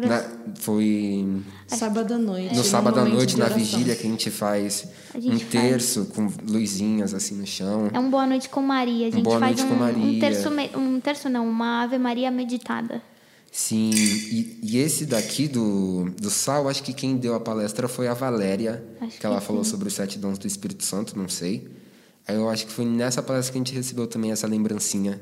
na- 0.00 0.24
foi 0.56 1.26
Sábado 1.66 2.14
à 2.14 2.18
noite. 2.18 2.54
no 2.56 2.64
sábado 2.64 3.00
à 3.00 3.04
noite, 3.04 3.36
na 3.38 3.46
vigília, 3.48 3.94
que 3.94 4.06
a 4.06 4.10
gente 4.10 4.30
faz 4.30 4.86
A 5.14 5.20
gente 5.20 5.34
um 5.34 5.38
faz. 5.38 5.50
terço 5.50 6.06
com 6.06 6.28
luzinhas 6.48 7.12
assim 7.14 7.34
no 7.36 7.46
chão. 7.46 7.90
É 7.92 7.98
um 7.98 8.10
Boa 8.10 8.26
Noite 8.26 8.48
com 8.48 8.62
Maria. 8.62 9.08
A 9.08 9.10
gente 9.10 9.22
Boa 9.22 9.38
faz 9.38 9.56
Noite 9.56 9.70
um, 9.70 9.74
com 9.74 9.80
Maria. 9.82 10.02
um 10.04 10.18
terço, 10.18 10.48
um 10.78 11.00
terço 11.00 11.28
não, 11.28 11.48
uma 11.48 11.82
Ave 11.82 11.98
Maria 11.98 12.30
meditada. 12.30 13.02
Sim, 13.50 13.90
e, 13.92 14.58
e 14.62 14.78
esse 14.78 15.04
daqui 15.04 15.46
do, 15.46 16.06
do 16.18 16.30
sal, 16.30 16.68
acho 16.70 16.82
que 16.82 16.94
quem 16.94 17.18
deu 17.18 17.34
a 17.34 17.40
palestra 17.40 17.86
foi 17.86 18.08
a 18.08 18.14
Valéria, 18.14 18.82
Acho 18.98 19.20
que 19.20 19.26
ela 19.26 19.40
que 19.40 19.46
falou 19.46 19.62
sobre 19.62 19.88
os 19.88 19.94
sete 19.94 20.18
dons 20.18 20.38
do 20.38 20.46
Espírito 20.46 20.82
Santo, 20.84 21.18
não 21.18 21.28
sei. 21.28 21.68
Aí 22.26 22.34
eu 22.36 22.48
acho 22.48 22.66
que 22.66 22.72
foi 22.72 22.86
nessa 22.86 23.22
palestra 23.22 23.52
que 23.52 23.58
a 23.58 23.60
gente 23.60 23.74
recebeu 23.74 24.06
também 24.06 24.32
essa 24.32 24.46
lembrancinha, 24.46 25.20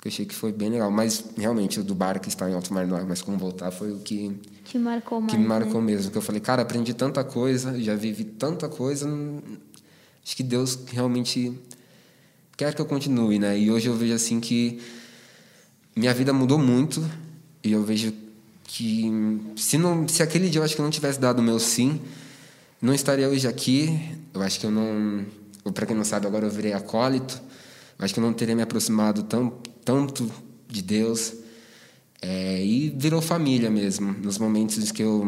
que 0.00 0.08
eu 0.08 0.12
achei 0.12 0.24
que 0.24 0.34
foi 0.34 0.52
bem 0.52 0.70
legal. 0.70 0.90
Mas 0.90 1.24
realmente 1.36 1.78
o 1.80 1.84
do 1.84 1.94
bar 1.94 2.18
que 2.20 2.28
está 2.28 2.48
em 2.50 2.54
alto 2.54 2.72
mar 2.72 2.86
no 2.86 2.94
ar, 2.96 3.04
mas 3.04 3.20
como 3.22 3.36
voltar 3.36 3.70
foi 3.70 3.92
o 3.92 3.98
que, 3.98 4.34
Te 4.64 4.78
marcou 4.78 5.20
mais. 5.20 5.30
que 5.32 5.36
me 5.36 5.42
né? 5.42 5.48
marcou 5.48 5.80
mesmo. 5.82 6.10
Que 6.10 6.18
eu 6.18 6.22
falei, 6.22 6.40
cara, 6.40 6.62
aprendi 6.62 6.94
tanta 6.94 7.22
coisa, 7.24 7.78
já 7.80 7.94
vivi 7.94 8.24
tanta 8.24 8.68
coisa, 8.68 9.06
não- 9.06 9.42
acho 10.24 10.36
que 10.36 10.42
Deus 10.42 10.78
realmente 10.92 11.52
quer 12.56 12.74
que 12.74 12.80
eu 12.80 12.86
continue, 12.86 13.38
né? 13.38 13.58
E 13.58 13.70
hoje 13.70 13.88
eu 13.88 13.94
vejo 13.94 14.14
assim 14.14 14.38
que 14.40 14.80
minha 15.96 16.14
vida 16.14 16.32
mudou 16.32 16.58
muito 16.58 17.04
e 17.64 17.72
eu 17.72 17.82
vejo 17.82 18.12
que 18.64 19.10
se 19.56 19.76
não 19.76 20.06
se 20.06 20.22
aquele 20.22 20.48
dia 20.48 20.60
eu 20.60 20.64
acho 20.64 20.74
que 20.76 20.80
eu 20.80 20.84
não 20.84 20.90
tivesse 20.90 21.18
dado 21.18 21.40
o 21.40 21.42
meu 21.42 21.58
sim 21.58 22.00
não 22.80 22.94
estaria 22.94 23.28
hoje 23.28 23.48
aqui 23.48 23.98
eu 24.32 24.40
acho 24.42 24.60
que 24.60 24.64
eu 24.66 24.70
não 24.70 25.26
para 25.74 25.84
quem 25.86 25.96
não 25.96 26.04
sabe 26.04 26.26
agora 26.28 26.46
eu 26.46 26.50
virei 26.50 26.72
acólito 26.72 27.40
acho 28.00 28.12
que 28.14 28.20
eu 28.20 28.24
não 28.24 28.32
teria 28.32 28.56
me 28.56 28.62
aproximado 28.62 29.22
tão 29.24 29.52
tanto 29.84 30.30
de 30.68 30.82
Deus 30.82 31.34
É, 32.22 32.62
e 32.62 32.90
virou 32.90 33.22
família 33.22 33.70
mesmo 33.70 34.12
nos 34.22 34.36
momentos 34.38 34.92
que 34.92 35.02
eu 35.02 35.24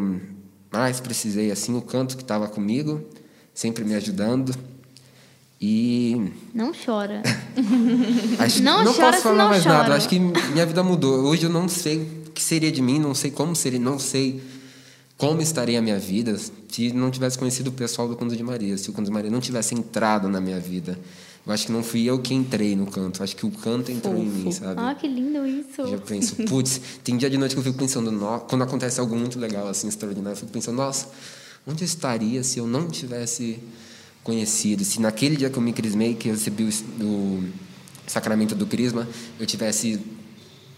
mais 0.70 1.00
precisei 1.00 1.50
assim 1.50 1.74
o 1.74 1.80
canto 1.80 2.16
que 2.18 2.22
estava 2.22 2.46
comigo 2.48 3.00
sempre 3.54 3.82
me 3.84 3.94
ajudando 3.94 4.54
e 5.60 6.32
Não 6.52 6.72
chora. 6.72 7.22
Acho 8.38 8.62
Não 8.62 8.84
não 8.84 8.92
chora 8.92 9.12
posso 9.12 9.22
falar 9.22 9.44
não 9.44 9.50
mais 9.50 9.62
chora. 9.62 9.78
nada. 9.78 9.94
Acho 9.94 10.08
que 10.08 10.18
minha 10.18 10.66
vida 10.66 10.82
mudou. 10.82 11.24
Hoje 11.24 11.44
eu 11.44 11.50
não 11.50 11.68
sei 11.68 11.98
o 12.26 12.30
que 12.32 12.42
seria 12.42 12.70
de 12.72 12.82
mim, 12.82 12.98
não 12.98 13.14
sei 13.14 13.30
como 13.30 13.54
seria, 13.54 13.78
não 13.78 13.98
sei 13.98 14.42
como 15.16 15.40
estaria 15.40 15.78
a 15.78 15.82
minha 15.82 15.98
vida 15.98 16.36
se 16.68 16.92
não 16.92 17.10
tivesse 17.10 17.38
conhecido 17.38 17.68
o 17.68 17.72
pessoal 17.72 18.08
do 18.08 18.16
Canto 18.16 18.34
de 18.36 18.42
Maria, 18.42 18.76
se 18.76 18.90
o 18.90 18.92
Canto 18.92 19.06
de 19.06 19.12
Maria 19.12 19.30
não 19.30 19.40
tivesse 19.40 19.74
entrado 19.74 20.28
na 20.28 20.40
minha 20.40 20.58
vida. 20.58 20.98
Eu 21.44 21.52
acho 21.52 21.66
que 21.66 21.72
não 21.72 21.82
fui 21.82 22.04
eu 22.04 22.20
que 22.20 22.32
entrei 22.34 22.76
no 22.76 22.86
canto, 22.86 23.20
acho 23.22 23.34
que 23.34 23.44
o 23.44 23.50
canto 23.50 23.90
entrou 23.90 24.16
em 24.16 24.24
mim, 24.28 24.52
sabe? 24.52 24.80
ah, 24.80 24.94
que 24.94 25.08
lindo 25.08 25.44
isso. 25.44 25.80
Eu 25.80 25.88
já 25.90 25.98
penso, 25.98 26.36
putz, 26.36 26.80
tem 27.02 27.16
dia 27.16 27.28
de 27.28 27.36
noite 27.36 27.54
que 27.54 27.58
eu 27.60 27.64
fico 27.64 27.76
pensando, 27.78 28.12
no- 28.12 28.40
quando 28.40 28.62
acontece 28.62 29.00
algo 29.00 29.16
muito 29.16 29.38
legal, 29.40 29.66
assim, 29.66 29.88
extraordinário, 29.88 30.34
eu 30.34 30.40
fico 30.40 30.52
pensando, 30.52 30.76
nossa, 30.76 31.08
onde 31.66 31.82
eu 31.82 31.86
estaria 31.86 32.44
se 32.44 32.60
eu 32.60 32.66
não 32.68 32.88
tivesse 32.88 33.58
conhecido? 34.22 34.84
Se 34.84 35.00
naquele 35.00 35.34
dia 35.36 35.50
que 35.50 35.56
eu 35.58 35.62
me 35.62 35.72
crismei, 35.72 36.14
que 36.14 36.28
eu 36.28 36.34
recebi 36.34 36.62
o, 36.62 37.04
o 37.04 37.44
sacramento 38.06 38.54
do 38.54 38.64
crisma, 38.66 39.08
eu 39.40 39.44
tivesse 39.44 40.00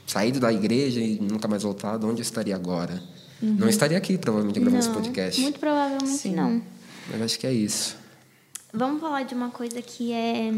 saído 0.07 0.41
da 0.41 0.51
igreja 0.51 0.99
e 1.01 1.19
nunca 1.21 1.47
mais 1.47 1.63
voltado, 1.63 2.07
onde 2.07 2.21
eu 2.21 2.25
estaria 2.25 2.55
agora? 2.55 3.03
Não 3.43 3.69
estaria 3.69 3.99
aqui, 3.99 4.17
provavelmente, 4.17 4.59
gravando 4.61 4.79
esse 4.79 4.89
Uhum. 4.89 4.95
Não, 4.95 5.03
podcast. 5.03 5.41
Muito 5.43 5.61
provavelmente 5.61 6.17
Sim. 6.17 6.35
não. 6.35 6.63
Mas 7.11 7.21
acho 7.21 7.39
que 7.39 7.47
é 7.47 7.53
isso. 7.53 7.97
Vamos 8.75 9.01
falar 9.01 9.23
de 9.23 9.35
uma 9.35 9.51
coisa 9.51 9.81
que 9.81 10.13
é. 10.13 10.53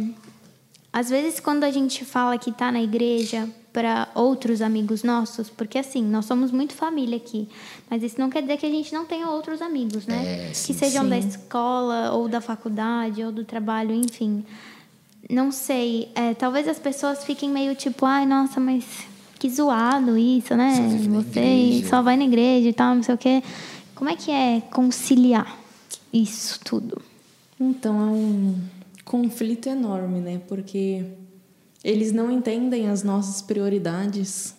Às 0.91 1.11
vezes, 1.11 1.39
quando 1.39 1.65
a 1.65 1.71
gente 1.71 2.03
fala 2.03 2.39
que 2.39 2.51
tá 2.51 2.73
na 2.73 2.83
igreja 2.83 3.47
para 3.75 4.09
outros 4.15 4.63
amigos 4.63 5.03
nossos, 5.03 5.51
porque 5.51 5.77
assim, 5.77 6.03
nós 6.03 6.25
somos 6.25 6.51
muito 6.51 6.73
família 6.73 7.19
aqui, 7.19 7.47
mas 7.91 8.03
isso 8.03 8.19
não 8.19 8.31
quer 8.31 8.41
dizer 8.41 8.57
que 8.57 8.65
a 8.65 8.71
gente 8.71 8.91
não 8.95 9.05
tenha 9.05 9.29
outros 9.29 9.61
amigos, 9.61 10.07
né? 10.07 10.49
É, 10.49 10.55
sim, 10.55 10.73
que 10.73 10.79
sejam 10.79 11.05
sim. 11.05 11.11
da 11.11 11.19
escola, 11.19 12.13
ou 12.13 12.27
da 12.27 12.41
faculdade, 12.41 13.23
ou 13.23 13.31
do 13.31 13.45
trabalho, 13.45 13.95
enfim. 13.95 14.43
Não 15.29 15.53
sei, 15.53 16.09
é, 16.15 16.33
talvez 16.33 16.67
as 16.67 16.79
pessoas 16.79 17.23
fiquem 17.23 17.51
meio 17.51 17.75
tipo, 17.75 18.07
ai, 18.07 18.25
nossa, 18.25 18.59
mas 18.59 18.85
que 19.39 19.51
zoado 19.51 20.17
isso, 20.17 20.57
né? 20.57 20.75
Você 21.11 21.41
igreja." 21.41 21.89
só 21.91 22.01
vai 22.01 22.17
na 22.17 22.25
igreja 22.25 22.71
e 22.71 22.73
tal, 22.73 22.95
não 22.95 23.03
sei 23.03 23.15
o 23.15 23.19
quê. 23.19 23.43
Como 23.95 24.09
é 24.09 24.17
que 24.17 24.31
é 24.31 24.63
conciliar 24.71 25.55
isso 26.11 26.59
tudo? 26.65 27.03
Então 27.59 28.01
é 28.01 28.11
um 28.11 28.61
conflito 29.05 29.69
enorme, 29.69 30.21
né? 30.21 30.41
Porque 30.47 31.05
eles 31.83 32.13
não 32.13 32.31
entendem 32.31 32.89
as 32.89 33.03
nossas 33.03 33.41
prioridades, 33.41 34.55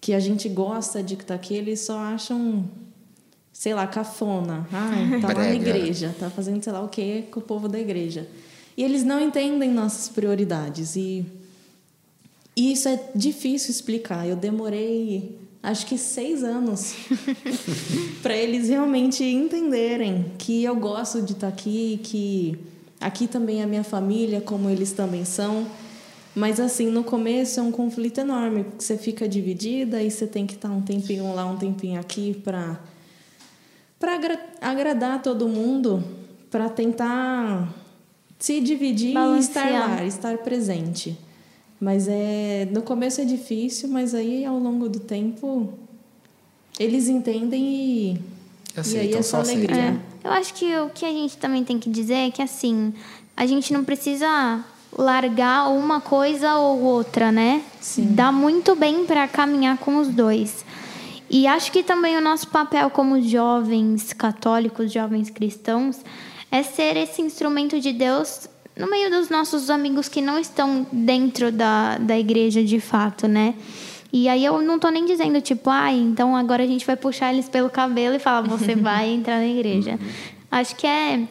que 0.00 0.12
a 0.12 0.20
gente 0.20 0.48
gosta 0.48 1.02
de 1.02 1.14
estar 1.14 1.34
aqui, 1.34 1.54
eles 1.54 1.80
só 1.80 1.98
acham, 1.98 2.68
sei 3.52 3.72
lá, 3.72 3.86
cafona. 3.86 4.66
Ai, 4.72 5.20
tá 5.20 5.28
lá 5.28 5.34
na 5.34 5.54
igreja, 5.54 6.14
tá 6.18 6.28
fazendo 6.28 6.62
sei 6.62 6.72
lá 6.72 6.82
o 6.82 6.88
quê 6.88 7.24
com 7.30 7.40
o 7.40 7.42
povo 7.42 7.68
da 7.68 7.78
igreja. 7.78 8.28
E 8.76 8.82
eles 8.82 9.04
não 9.04 9.20
entendem 9.20 9.70
nossas 9.70 10.08
prioridades. 10.08 10.96
E 10.96 11.24
e 12.56 12.72
isso 12.72 12.88
é 12.88 13.00
difícil 13.14 13.70
explicar. 13.70 14.26
Eu 14.26 14.36
demorei, 14.36 15.38
acho 15.62 15.86
que 15.86 15.96
seis 15.96 16.42
anos, 16.42 16.94
para 18.22 18.36
eles 18.36 18.68
realmente 18.68 19.22
entenderem 19.22 20.32
que 20.38 20.64
eu 20.64 20.74
gosto 20.74 21.22
de 21.22 21.32
estar 21.32 21.48
aqui, 21.48 22.00
que 22.02 22.58
aqui 23.00 23.26
também 23.26 23.60
é 23.60 23.64
a 23.64 23.66
minha 23.66 23.84
família, 23.84 24.40
como 24.40 24.68
eles 24.68 24.92
também 24.92 25.24
são. 25.24 25.66
Mas 26.34 26.58
assim, 26.58 26.86
no 26.86 27.04
começo 27.04 27.60
é 27.60 27.62
um 27.62 27.70
conflito 27.70 28.18
enorme, 28.18 28.64
porque 28.64 28.82
você 28.82 28.96
fica 28.96 29.28
dividida 29.28 30.02
e 30.02 30.10
você 30.10 30.26
tem 30.26 30.46
que 30.46 30.54
estar 30.54 30.70
um 30.70 30.80
tempinho 30.80 31.32
lá, 31.34 31.44
um 31.44 31.56
tempinho 31.56 32.00
aqui 32.00 32.40
para 32.42 32.80
para 34.00 34.18
agradar 34.60 35.22
todo 35.22 35.46
mundo, 35.46 36.02
para 36.50 36.68
tentar 36.68 37.72
se 38.36 38.60
dividir 38.60 39.10
e 39.10 39.38
estar 39.38 39.60
Balancear. 39.62 39.90
lá, 39.90 40.04
estar 40.04 40.38
presente. 40.38 41.16
Mas 41.82 42.06
é 42.06 42.68
no 42.70 42.80
começo 42.80 43.20
é 43.20 43.24
difícil, 43.24 43.88
mas 43.88 44.14
aí 44.14 44.44
ao 44.44 44.56
longo 44.56 44.88
do 44.88 45.00
tempo 45.00 45.72
eles 46.78 47.08
entendem 47.08 47.60
e, 47.60 48.12
e 48.12 48.20
Aceitam, 48.76 49.00
aí 49.00 49.14
é 49.14 49.22
só 49.22 49.42
só 49.42 49.50
alegria. 49.50 49.76
É, 49.76 50.28
eu 50.28 50.30
acho 50.30 50.54
que 50.54 50.76
o 50.76 50.90
que 50.90 51.04
a 51.04 51.10
gente 51.10 51.36
também 51.38 51.64
tem 51.64 51.80
que 51.80 51.90
dizer 51.90 52.28
é 52.28 52.30
que 52.30 52.40
assim, 52.40 52.94
a 53.36 53.46
gente 53.46 53.72
não 53.72 53.82
precisa 53.82 54.64
largar 54.96 55.70
uma 55.72 56.00
coisa 56.00 56.54
ou 56.54 56.82
outra, 56.82 57.32
né? 57.32 57.64
Sim. 57.80 58.14
Dá 58.14 58.30
muito 58.30 58.76
bem 58.76 59.04
para 59.04 59.26
caminhar 59.26 59.76
com 59.78 59.96
os 59.96 60.06
dois. 60.06 60.64
E 61.28 61.48
acho 61.48 61.72
que 61.72 61.82
também 61.82 62.16
o 62.16 62.20
nosso 62.20 62.46
papel 62.46 62.90
como 62.90 63.20
jovens 63.20 64.12
católicos, 64.12 64.92
jovens 64.92 65.30
cristãos, 65.30 65.98
é 66.48 66.62
ser 66.62 66.96
esse 66.96 67.20
instrumento 67.20 67.80
de 67.80 67.92
Deus 67.92 68.48
no 68.76 68.88
meio 68.90 69.10
dos 69.10 69.28
nossos 69.28 69.68
amigos 69.70 70.08
que 70.08 70.20
não 70.20 70.38
estão 70.38 70.86
dentro 70.90 71.52
da, 71.52 71.98
da 71.98 72.18
igreja 72.18 72.64
de 72.64 72.80
fato, 72.80 73.28
né? 73.28 73.54
E 74.12 74.28
aí 74.28 74.44
eu 74.44 74.60
não 74.60 74.78
tô 74.78 74.90
nem 74.90 75.06
dizendo, 75.06 75.40
tipo, 75.40 75.70
ah, 75.70 75.92
então 75.92 76.36
agora 76.36 76.62
a 76.62 76.66
gente 76.66 76.84
vai 76.84 76.96
puxar 76.96 77.32
eles 77.32 77.48
pelo 77.48 77.70
cabelo 77.70 78.14
e 78.14 78.18
falar, 78.18 78.42
você 78.42 78.74
vai 78.76 79.10
entrar 79.10 79.38
na 79.38 79.46
igreja. 79.46 79.98
Acho 80.50 80.76
que 80.76 80.86
é 80.86 81.26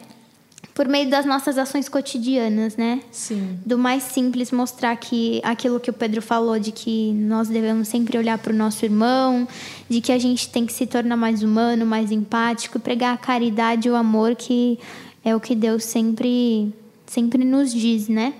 por 0.74 0.88
meio 0.88 1.08
das 1.08 1.26
nossas 1.26 1.58
ações 1.58 1.88
cotidianas, 1.88 2.76
né? 2.76 3.00
Sim. 3.10 3.58
do 3.64 3.76
mais 3.76 4.02
simples 4.02 4.50
mostrar 4.50 4.96
que 4.96 5.40
aquilo 5.44 5.78
que 5.78 5.90
o 5.90 5.92
Pedro 5.92 6.22
falou 6.22 6.58
de 6.58 6.72
que 6.72 7.12
nós 7.12 7.48
devemos 7.48 7.88
sempre 7.88 8.16
olhar 8.16 8.38
para 8.38 8.52
o 8.52 8.56
nosso 8.56 8.84
irmão, 8.84 9.46
de 9.88 10.00
que 10.00 10.10
a 10.10 10.18
gente 10.18 10.48
tem 10.48 10.64
que 10.64 10.72
se 10.72 10.86
tornar 10.86 11.16
mais 11.16 11.42
humano, 11.42 11.84
mais 11.84 12.10
empático 12.10 12.80
pregar 12.80 13.14
a 13.14 13.18
caridade 13.18 13.86
e 13.86 13.90
o 13.90 13.94
amor 13.94 14.34
que 14.34 14.78
é 15.24 15.36
o 15.36 15.40
que 15.40 15.54
Deus 15.54 15.84
sempre 15.84 16.72
sempre 17.12 17.44
nos 17.44 17.72
diz, 17.72 18.08
né? 18.08 18.34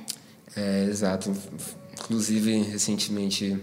É, 0.56 0.84
exato. 0.84 1.30
Inclusive, 1.92 2.62
recentemente 2.62 3.58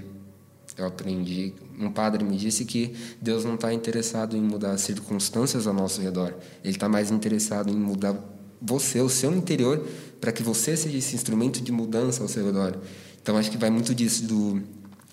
eu 0.77 0.85
aprendi, 0.85 1.53
um 1.77 1.91
padre 1.91 2.23
me 2.23 2.37
disse 2.37 2.63
que 2.63 2.93
Deus 3.19 3.43
não 3.43 3.55
está 3.55 3.73
interessado 3.73 4.37
em 4.37 4.41
mudar 4.41 4.71
as 4.71 4.81
circunstâncias 4.81 5.67
ao 5.67 5.73
nosso 5.73 5.99
redor. 5.99 6.35
Ele 6.63 6.75
está 6.75 6.87
mais 6.87 7.11
interessado 7.11 7.69
em 7.69 7.75
mudar 7.75 8.15
você, 8.61 9.01
o 9.01 9.09
seu 9.09 9.35
interior, 9.35 9.85
para 10.21 10.31
que 10.31 10.43
você 10.43 10.77
seja 10.77 10.97
esse 10.97 11.15
instrumento 11.15 11.59
de 11.59 11.71
mudança 11.71 12.21
ao 12.21 12.29
seu 12.29 12.45
redor. 12.45 12.77
Então, 13.21 13.35
acho 13.35 13.49
que 13.49 13.57
vai 13.57 13.69
muito 13.69 13.95
disso 13.95 14.25
do 14.25 14.61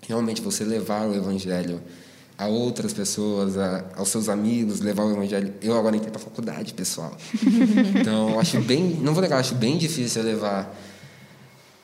realmente 0.07 0.41
você 0.41 0.62
levar 0.62 1.09
o 1.09 1.15
evangelho 1.15 1.81
a 2.38 2.47
outras 2.47 2.93
pessoas, 2.93 3.57
a, 3.57 3.85
aos 3.97 4.09
seus 4.09 4.28
amigos, 4.28 4.81
levar 4.81 5.05
o 5.05 5.12
evangelho. 5.12 5.55
Eu 5.62 5.76
agora 5.76 5.97
entrei 5.97 6.11
para 6.11 6.21
a 6.21 6.25
faculdade, 6.25 6.75
pessoal. 6.75 7.16
Então, 8.00 8.38
acho 8.38 8.61
bem, 8.61 8.99
não 9.00 9.12
vou 9.14 9.23
negar, 9.23 9.38
acho 9.38 9.55
bem 9.55 9.78
difícil 9.78 10.23
levar 10.23 10.75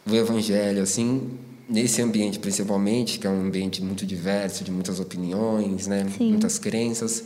o 0.07 0.15
evangelho 0.15 0.83
assim 0.83 1.31
nesse 1.69 2.03
ambiente 2.03 2.39
principalmente, 2.39 3.19
que 3.19 3.27
é 3.27 3.31
um 3.31 3.41
ambiente 3.41 3.83
muito 3.83 4.05
diverso, 4.05 4.63
de 4.63 4.71
muitas 4.71 5.01
opiniões, 5.01 5.87
né, 5.87 6.07
Sim. 6.17 6.31
muitas 6.31 6.59
crenças. 6.59 7.25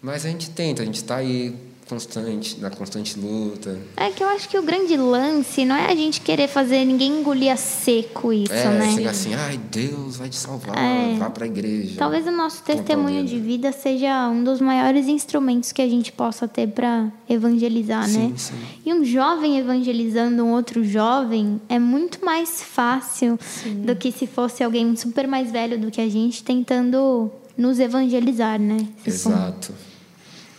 Mas 0.00 0.24
a 0.24 0.28
gente 0.28 0.50
tenta, 0.50 0.82
a 0.82 0.84
gente 0.84 0.96
está 0.96 1.16
aí 1.16 1.54
constante, 1.88 2.58
na 2.60 2.70
constante 2.70 3.18
luta. 3.18 3.78
É 3.96 4.10
que 4.10 4.22
eu 4.22 4.28
acho 4.28 4.48
que 4.48 4.56
o 4.58 4.62
grande 4.62 4.96
lance 4.96 5.64
não 5.64 5.74
é 5.76 5.90
a 5.92 5.94
gente 5.94 6.20
querer 6.20 6.48
fazer 6.48 6.84
ninguém 6.84 7.20
engolir 7.20 7.52
a 7.52 7.56
seco 7.56 8.32
isso, 8.32 8.52
é, 8.52 8.64
né? 8.78 8.92
chegar 8.94 9.10
assim, 9.10 9.34
ai, 9.34 9.58
Deus 9.70 10.16
vai 10.16 10.28
te 10.28 10.36
salvar, 10.36 10.76
É. 10.78 11.16
vá 11.18 11.28
para 11.30 11.44
a 11.44 11.46
igreja. 11.46 11.94
Talvez 11.98 12.26
o 12.26 12.30
nosso 12.30 12.62
testemunho 12.62 13.24
de 13.24 13.38
vida 13.38 13.72
seja 13.72 14.28
um 14.28 14.42
dos 14.42 14.60
maiores 14.60 15.06
instrumentos 15.08 15.72
que 15.72 15.82
a 15.82 15.88
gente 15.88 16.12
possa 16.12 16.48
ter 16.48 16.68
para 16.68 17.10
evangelizar, 17.28 18.08
Sim, 18.08 18.28
né? 18.28 18.32
sim. 18.36 18.54
E 18.86 18.92
um 18.92 19.04
jovem 19.04 19.58
evangelizando 19.58 20.42
um 20.44 20.52
outro 20.52 20.84
jovem 20.84 21.60
é 21.68 21.78
muito 21.78 22.24
mais 22.24 22.62
fácil 22.62 23.38
do 23.84 23.94
que 23.96 24.10
se 24.12 24.26
fosse 24.26 24.62
alguém 24.62 24.94
super 24.96 25.26
mais 25.26 25.50
velho 25.50 25.78
do 25.78 25.90
que 25.90 26.00
a 26.00 26.08
gente 26.08 26.42
tentando 26.42 27.30
nos 27.56 27.78
evangelizar, 27.78 28.58
né? 28.58 28.78
Se 29.04 29.10
for- 29.18 29.32
Exato. 29.32 29.74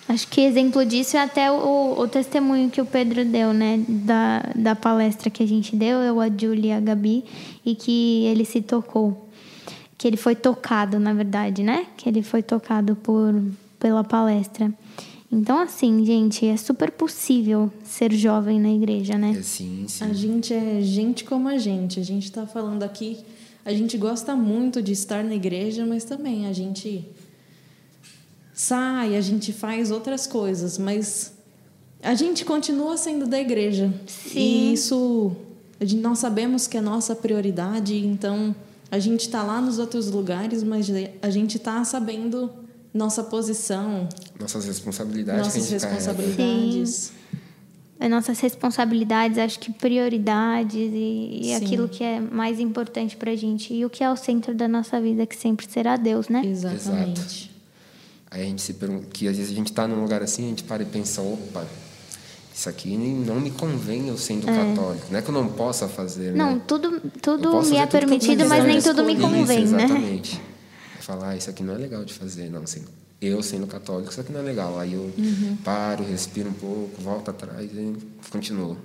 Acho 0.07 0.27
que 0.27 0.41
exemplo 0.41 0.85
disso 0.85 1.15
é 1.15 1.21
até 1.21 1.51
o, 1.51 1.95
o 1.97 2.07
testemunho 2.07 2.69
que 2.69 2.81
o 2.81 2.85
Pedro 2.85 3.23
deu, 3.23 3.53
né? 3.53 3.83
Da, 3.87 4.51
da 4.53 4.75
palestra 4.75 5.29
que 5.29 5.41
a 5.41 5.47
gente 5.47 5.75
deu, 5.75 5.99
eu, 5.99 6.19
a 6.19 6.29
Julia 6.29 6.73
e 6.73 6.77
a 6.77 6.79
Gabi, 6.79 7.23
e 7.65 7.73
que 7.73 8.25
ele 8.25 8.43
se 8.43 8.61
tocou. 8.61 9.29
Que 9.97 10.07
ele 10.07 10.17
foi 10.17 10.35
tocado, 10.35 10.99
na 10.99 11.13
verdade, 11.13 11.63
né? 11.63 11.87
Que 11.95 12.09
ele 12.09 12.21
foi 12.21 12.43
tocado 12.43 12.95
por, 12.97 13.41
pela 13.79 14.03
palestra. 14.03 14.73
Então, 15.31 15.57
assim, 15.57 16.05
gente, 16.05 16.45
é 16.45 16.55
super 16.57 16.91
possível 16.91 17.71
ser 17.83 18.13
jovem 18.13 18.59
na 18.59 18.69
igreja, 18.69 19.17
né? 19.17 19.35
É, 19.39 19.41
sim, 19.41 19.85
sim. 19.87 20.03
A 20.03 20.13
gente 20.13 20.53
é 20.53 20.79
gente 20.81 21.23
como 21.23 21.47
a 21.47 21.57
gente. 21.57 21.99
A 21.99 22.03
gente 22.03 22.25
está 22.25 22.45
falando 22.45 22.83
aqui. 22.83 23.17
A 23.65 23.73
gente 23.73 23.97
gosta 23.97 24.35
muito 24.35 24.81
de 24.81 24.91
estar 24.91 25.23
na 25.23 25.33
igreja, 25.33 25.85
mas 25.85 26.03
também 26.03 26.45
a 26.45 26.53
gente 26.53 27.09
sai, 28.53 29.15
a 29.15 29.21
gente 29.21 29.51
faz 29.51 29.91
outras 29.91 30.27
coisas, 30.27 30.77
mas 30.77 31.33
a 32.01 32.13
gente 32.13 32.45
continua 32.45 32.95
sendo 32.97 33.25
da 33.27 33.39
igreja. 33.39 33.91
Sim. 34.07 34.39
E 34.39 34.73
isso 34.73 35.31
a 35.79 35.85
gente- 35.85 36.01
nós 36.01 36.19
sabemos 36.19 36.67
que 36.67 36.77
é 36.77 36.81
nossa 36.81 37.15
prioridade, 37.15 37.97
então 38.05 38.55
a 38.91 38.99
gente 38.99 39.21
está 39.21 39.41
lá 39.43 39.59
nos 39.59 39.79
outros 39.79 40.11
lugares, 40.11 40.61
mas 40.63 40.87
a 41.21 41.29
gente 41.29 41.57
está 41.57 41.83
sabendo 41.83 42.49
nossa 42.93 43.23
posição, 43.23 44.07
Nossas 44.39 44.65
responsabilidades 44.65 45.41
a 45.41 45.43
nossas 45.45 45.69
responsabilidades. 45.69 47.11
As 47.99 48.09
nossas 48.09 48.39
responsabilidades, 48.39 49.37
acho 49.37 49.59
que 49.59 49.71
prioridades 49.71 50.91
e, 50.93 51.39
e 51.43 51.53
aquilo 51.53 51.87
que 51.87 52.03
é 52.03 52.19
mais 52.19 52.59
importante 52.59 53.15
pra 53.15 53.33
gente. 53.35 53.73
E 53.73 53.85
o 53.85 53.89
que 53.89 54.03
é 54.03 54.11
o 54.11 54.15
centro 54.17 54.53
da 54.53 54.67
nossa 54.67 54.99
vida, 54.99 55.25
que 55.25 55.35
sempre 55.37 55.65
será 55.69 55.95
Deus, 55.95 56.27
né? 56.27 56.41
Exatamente. 56.45 57.52
Aí 58.33 58.41
a 58.41 58.45
gente 58.45 58.61
se 58.63 58.73
pergunta, 58.73 59.05
que 59.13 59.27
às 59.27 59.37
vezes 59.37 59.51
a 59.51 59.55
gente 59.55 59.67
está 59.71 59.87
num 59.87 60.01
lugar 60.01 60.23
assim, 60.23 60.45
a 60.45 60.49
gente 60.49 60.63
para 60.63 60.81
e 60.81 60.85
pensa, 60.87 61.21
opa, 61.21 61.65
isso 62.53 62.67
aqui 62.67 62.97
não 62.97 63.39
me 63.39 63.51
convém 63.51 64.07
eu 64.07 64.17
sendo 64.17 64.47
católico. 64.47 65.05
Não 65.11 65.19
é 65.19 65.21
que 65.21 65.29
eu 65.29 65.33
não 65.33 65.47
possa 65.47 65.87
fazer, 65.87 66.33
Não, 66.33 66.55
né? 66.55 66.61
tudo, 66.67 66.99
tudo 67.21 67.61
me 67.61 67.77
é 67.77 67.85
tudo 67.85 67.99
permitido, 67.99 68.45
mas 68.47 68.63
nem 68.65 68.81
tudo 68.81 69.03
me 69.05 69.13
isso, 69.13 69.21
convém, 69.21 69.65
né? 69.67 69.83
Exatamente. 69.83 70.41
É 70.99 71.01
falar, 71.01 71.29
ah, 71.29 71.37
isso 71.37 71.49
aqui 71.49 71.61
não 71.61 71.75
é 71.75 71.77
legal 71.77 72.03
de 72.03 72.13
fazer, 72.13 72.49
não. 72.49 72.63
Assim, 72.63 72.83
eu 73.21 73.41
sendo 73.43 73.67
católico, 73.67 74.09
isso 74.11 74.19
aqui 74.19 74.31
não 74.31 74.39
é 74.39 74.43
legal. 74.43 74.79
Aí 74.79 74.93
eu 74.93 75.11
Uhum. 75.17 75.57
paro, 75.63 76.03
respiro 76.03 76.49
um 76.49 76.53
pouco, 76.53 77.01
volto 77.01 77.29
atrás 77.29 77.69
e 77.71 77.95
continuo. 78.31 78.77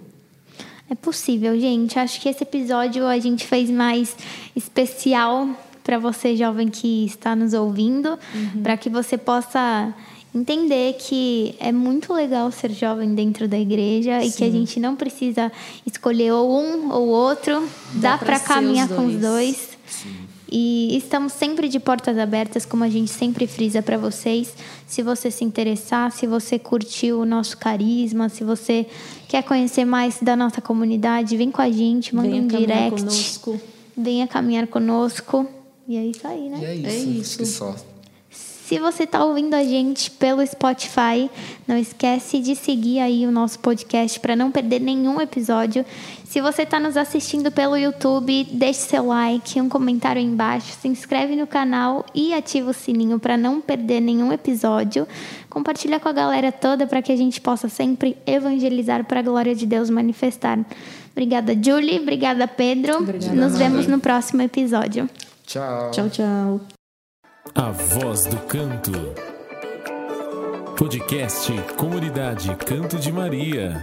É 0.90 0.94
possível, 0.94 1.58
gente. 1.58 1.98
Acho 1.98 2.20
que 2.20 2.28
esse 2.28 2.42
episódio 2.42 3.06
a 3.06 3.18
gente 3.18 3.46
fez 3.46 3.68
mais 3.70 4.14
especial 4.56 5.48
para 5.88 5.98
você, 5.98 6.36
jovem 6.36 6.68
que 6.68 7.06
está 7.06 7.34
nos 7.34 7.54
ouvindo, 7.54 8.18
para 8.62 8.76
que 8.76 8.90
você 8.90 9.16
possa 9.16 9.94
entender 10.34 10.98
que 10.98 11.54
é 11.58 11.72
muito 11.72 12.12
legal 12.12 12.52
ser 12.52 12.70
jovem 12.72 13.14
dentro 13.14 13.48
da 13.48 13.58
igreja 13.58 14.22
e 14.22 14.30
que 14.30 14.44
a 14.44 14.50
gente 14.50 14.78
não 14.78 14.94
precisa 14.94 15.50
escolher 15.86 16.30
ou 16.32 16.60
um 16.62 16.92
ou 16.92 17.08
outro, 17.08 17.66
dá, 17.94 18.16
Dá 18.16 18.18
para 18.18 18.38
caminhar 18.38 18.86
os 18.90 18.94
com 18.94 19.06
os 19.06 19.14
dois. 19.14 19.22
dois. 19.22 19.78
E 20.52 20.94
estamos 20.98 21.32
sempre 21.32 21.70
de 21.70 21.80
portas 21.80 22.18
abertas, 22.18 22.66
como 22.66 22.84
a 22.84 22.90
gente 22.90 23.10
sempre 23.10 23.46
frisa 23.46 23.80
para 23.80 23.96
vocês. 23.96 24.54
Se 24.86 25.02
você 25.02 25.30
se 25.30 25.42
interessar, 25.42 26.12
se 26.12 26.26
você 26.26 26.58
curtiu 26.58 27.20
o 27.20 27.24
nosso 27.24 27.56
carisma, 27.56 28.28
se 28.28 28.44
você 28.44 28.86
quer 29.26 29.42
conhecer 29.42 29.86
mais 29.86 30.18
da 30.20 30.36
nossa 30.36 30.60
comunidade, 30.60 31.34
vem 31.34 31.50
com 31.50 31.62
a 31.62 31.70
gente, 31.70 32.14
manda 32.14 32.28
Venha 32.28 32.42
um 32.42 32.48
caminhar 32.48 32.76
direct. 32.76 33.00
conosco. 33.00 33.60
Venha 33.96 34.26
caminhar 34.26 34.66
conosco. 34.66 35.48
E 35.88 35.96
é 35.96 36.04
isso 36.04 36.26
aí, 36.26 36.50
né? 36.50 36.58
E 36.60 36.64
é 36.64 36.74
isso. 36.74 37.40
É 37.40 37.44
isso. 37.44 37.46
só. 37.46 37.74
Se 38.30 38.78
você 38.78 39.04
está 39.04 39.24
ouvindo 39.24 39.54
a 39.54 39.64
gente 39.64 40.10
pelo 40.10 40.46
Spotify, 40.46 41.30
não 41.66 41.78
esquece 41.78 42.38
de 42.38 42.54
seguir 42.54 43.00
aí 43.00 43.26
o 43.26 43.30
nosso 43.30 43.58
podcast 43.60 44.20
para 44.20 44.36
não 44.36 44.50
perder 44.50 44.78
nenhum 44.78 45.18
episódio. 45.22 45.86
Se 46.22 46.42
você 46.42 46.64
está 46.64 46.78
nos 46.78 46.94
assistindo 46.94 47.50
pelo 47.50 47.78
YouTube, 47.78 48.46
deixe 48.52 48.80
seu 48.80 49.06
like, 49.06 49.58
um 49.58 49.70
comentário 49.70 50.20
aí 50.20 50.28
embaixo, 50.28 50.76
se 50.78 50.86
inscreve 50.86 51.34
no 51.34 51.46
canal 51.46 52.04
e 52.14 52.34
ativa 52.34 52.70
o 52.70 52.74
sininho 52.74 53.18
para 53.18 53.38
não 53.38 53.58
perder 53.58 54.02
nenhum 54.02 54.30
episódio. 54.30 55.08
Compartilha 55.48 55.98
com 55.98 56.10
a 56.10 56.12
galera 56.12 56.52
toda 56.52 56.86
para 56.86 57.00
que 57.00 57.10
a 57.10 57.16
gente 57.16 57.40
possa 57.40 57.70
sempre 57.70 58.18
evangelizar 58.26 59.02
para 59.06 59.20
a 59.20 59.22
glória 59.22 59.54
de 59.54 59.64
Deus 59.64 59.88
manifestar. 59.88 60.58
Obrigada, 61.12 61.54
Julie. 61.54 61.98
Obrigada, 61.98 62.46
Pedro. 62.46 62.98
Obrigada, 62.98 63.34
Nos 63.34 63.56
vemos 63.56 63.86
no 63.86 63.98
próximo 63.98 64.42
episódio. 64.42 65.08
Tchau. 65.48 65.90
Tchau, 65.92 66.10
tchau. 66.10 66.60
A 67.54 67.70
Voz 67.70 68.26
do 68.26 68.36
Canto. 68.40 68.92
Podcast 70.76 71.50
Comunidade 71.74 72.54
Canto 72.56 72.98
de 72.98 73.10
Maria. 73.10 73.82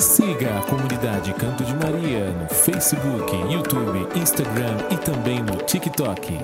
Siga 0.00 0.58
a 0.58 0.62
comunidade 0.62 1.32
Canto 1.34 1.62
de 1.62 1.74
Maria 1.74 2.28
no 2.32 2.48
Facebook, 2.48 3.36
YouTube, 3.52 4.18
Instagram 4.18 4.78
e 4.90 4.96
também 4.96 5.44
no 5.44 5.54
TikTok. 5.58 6.40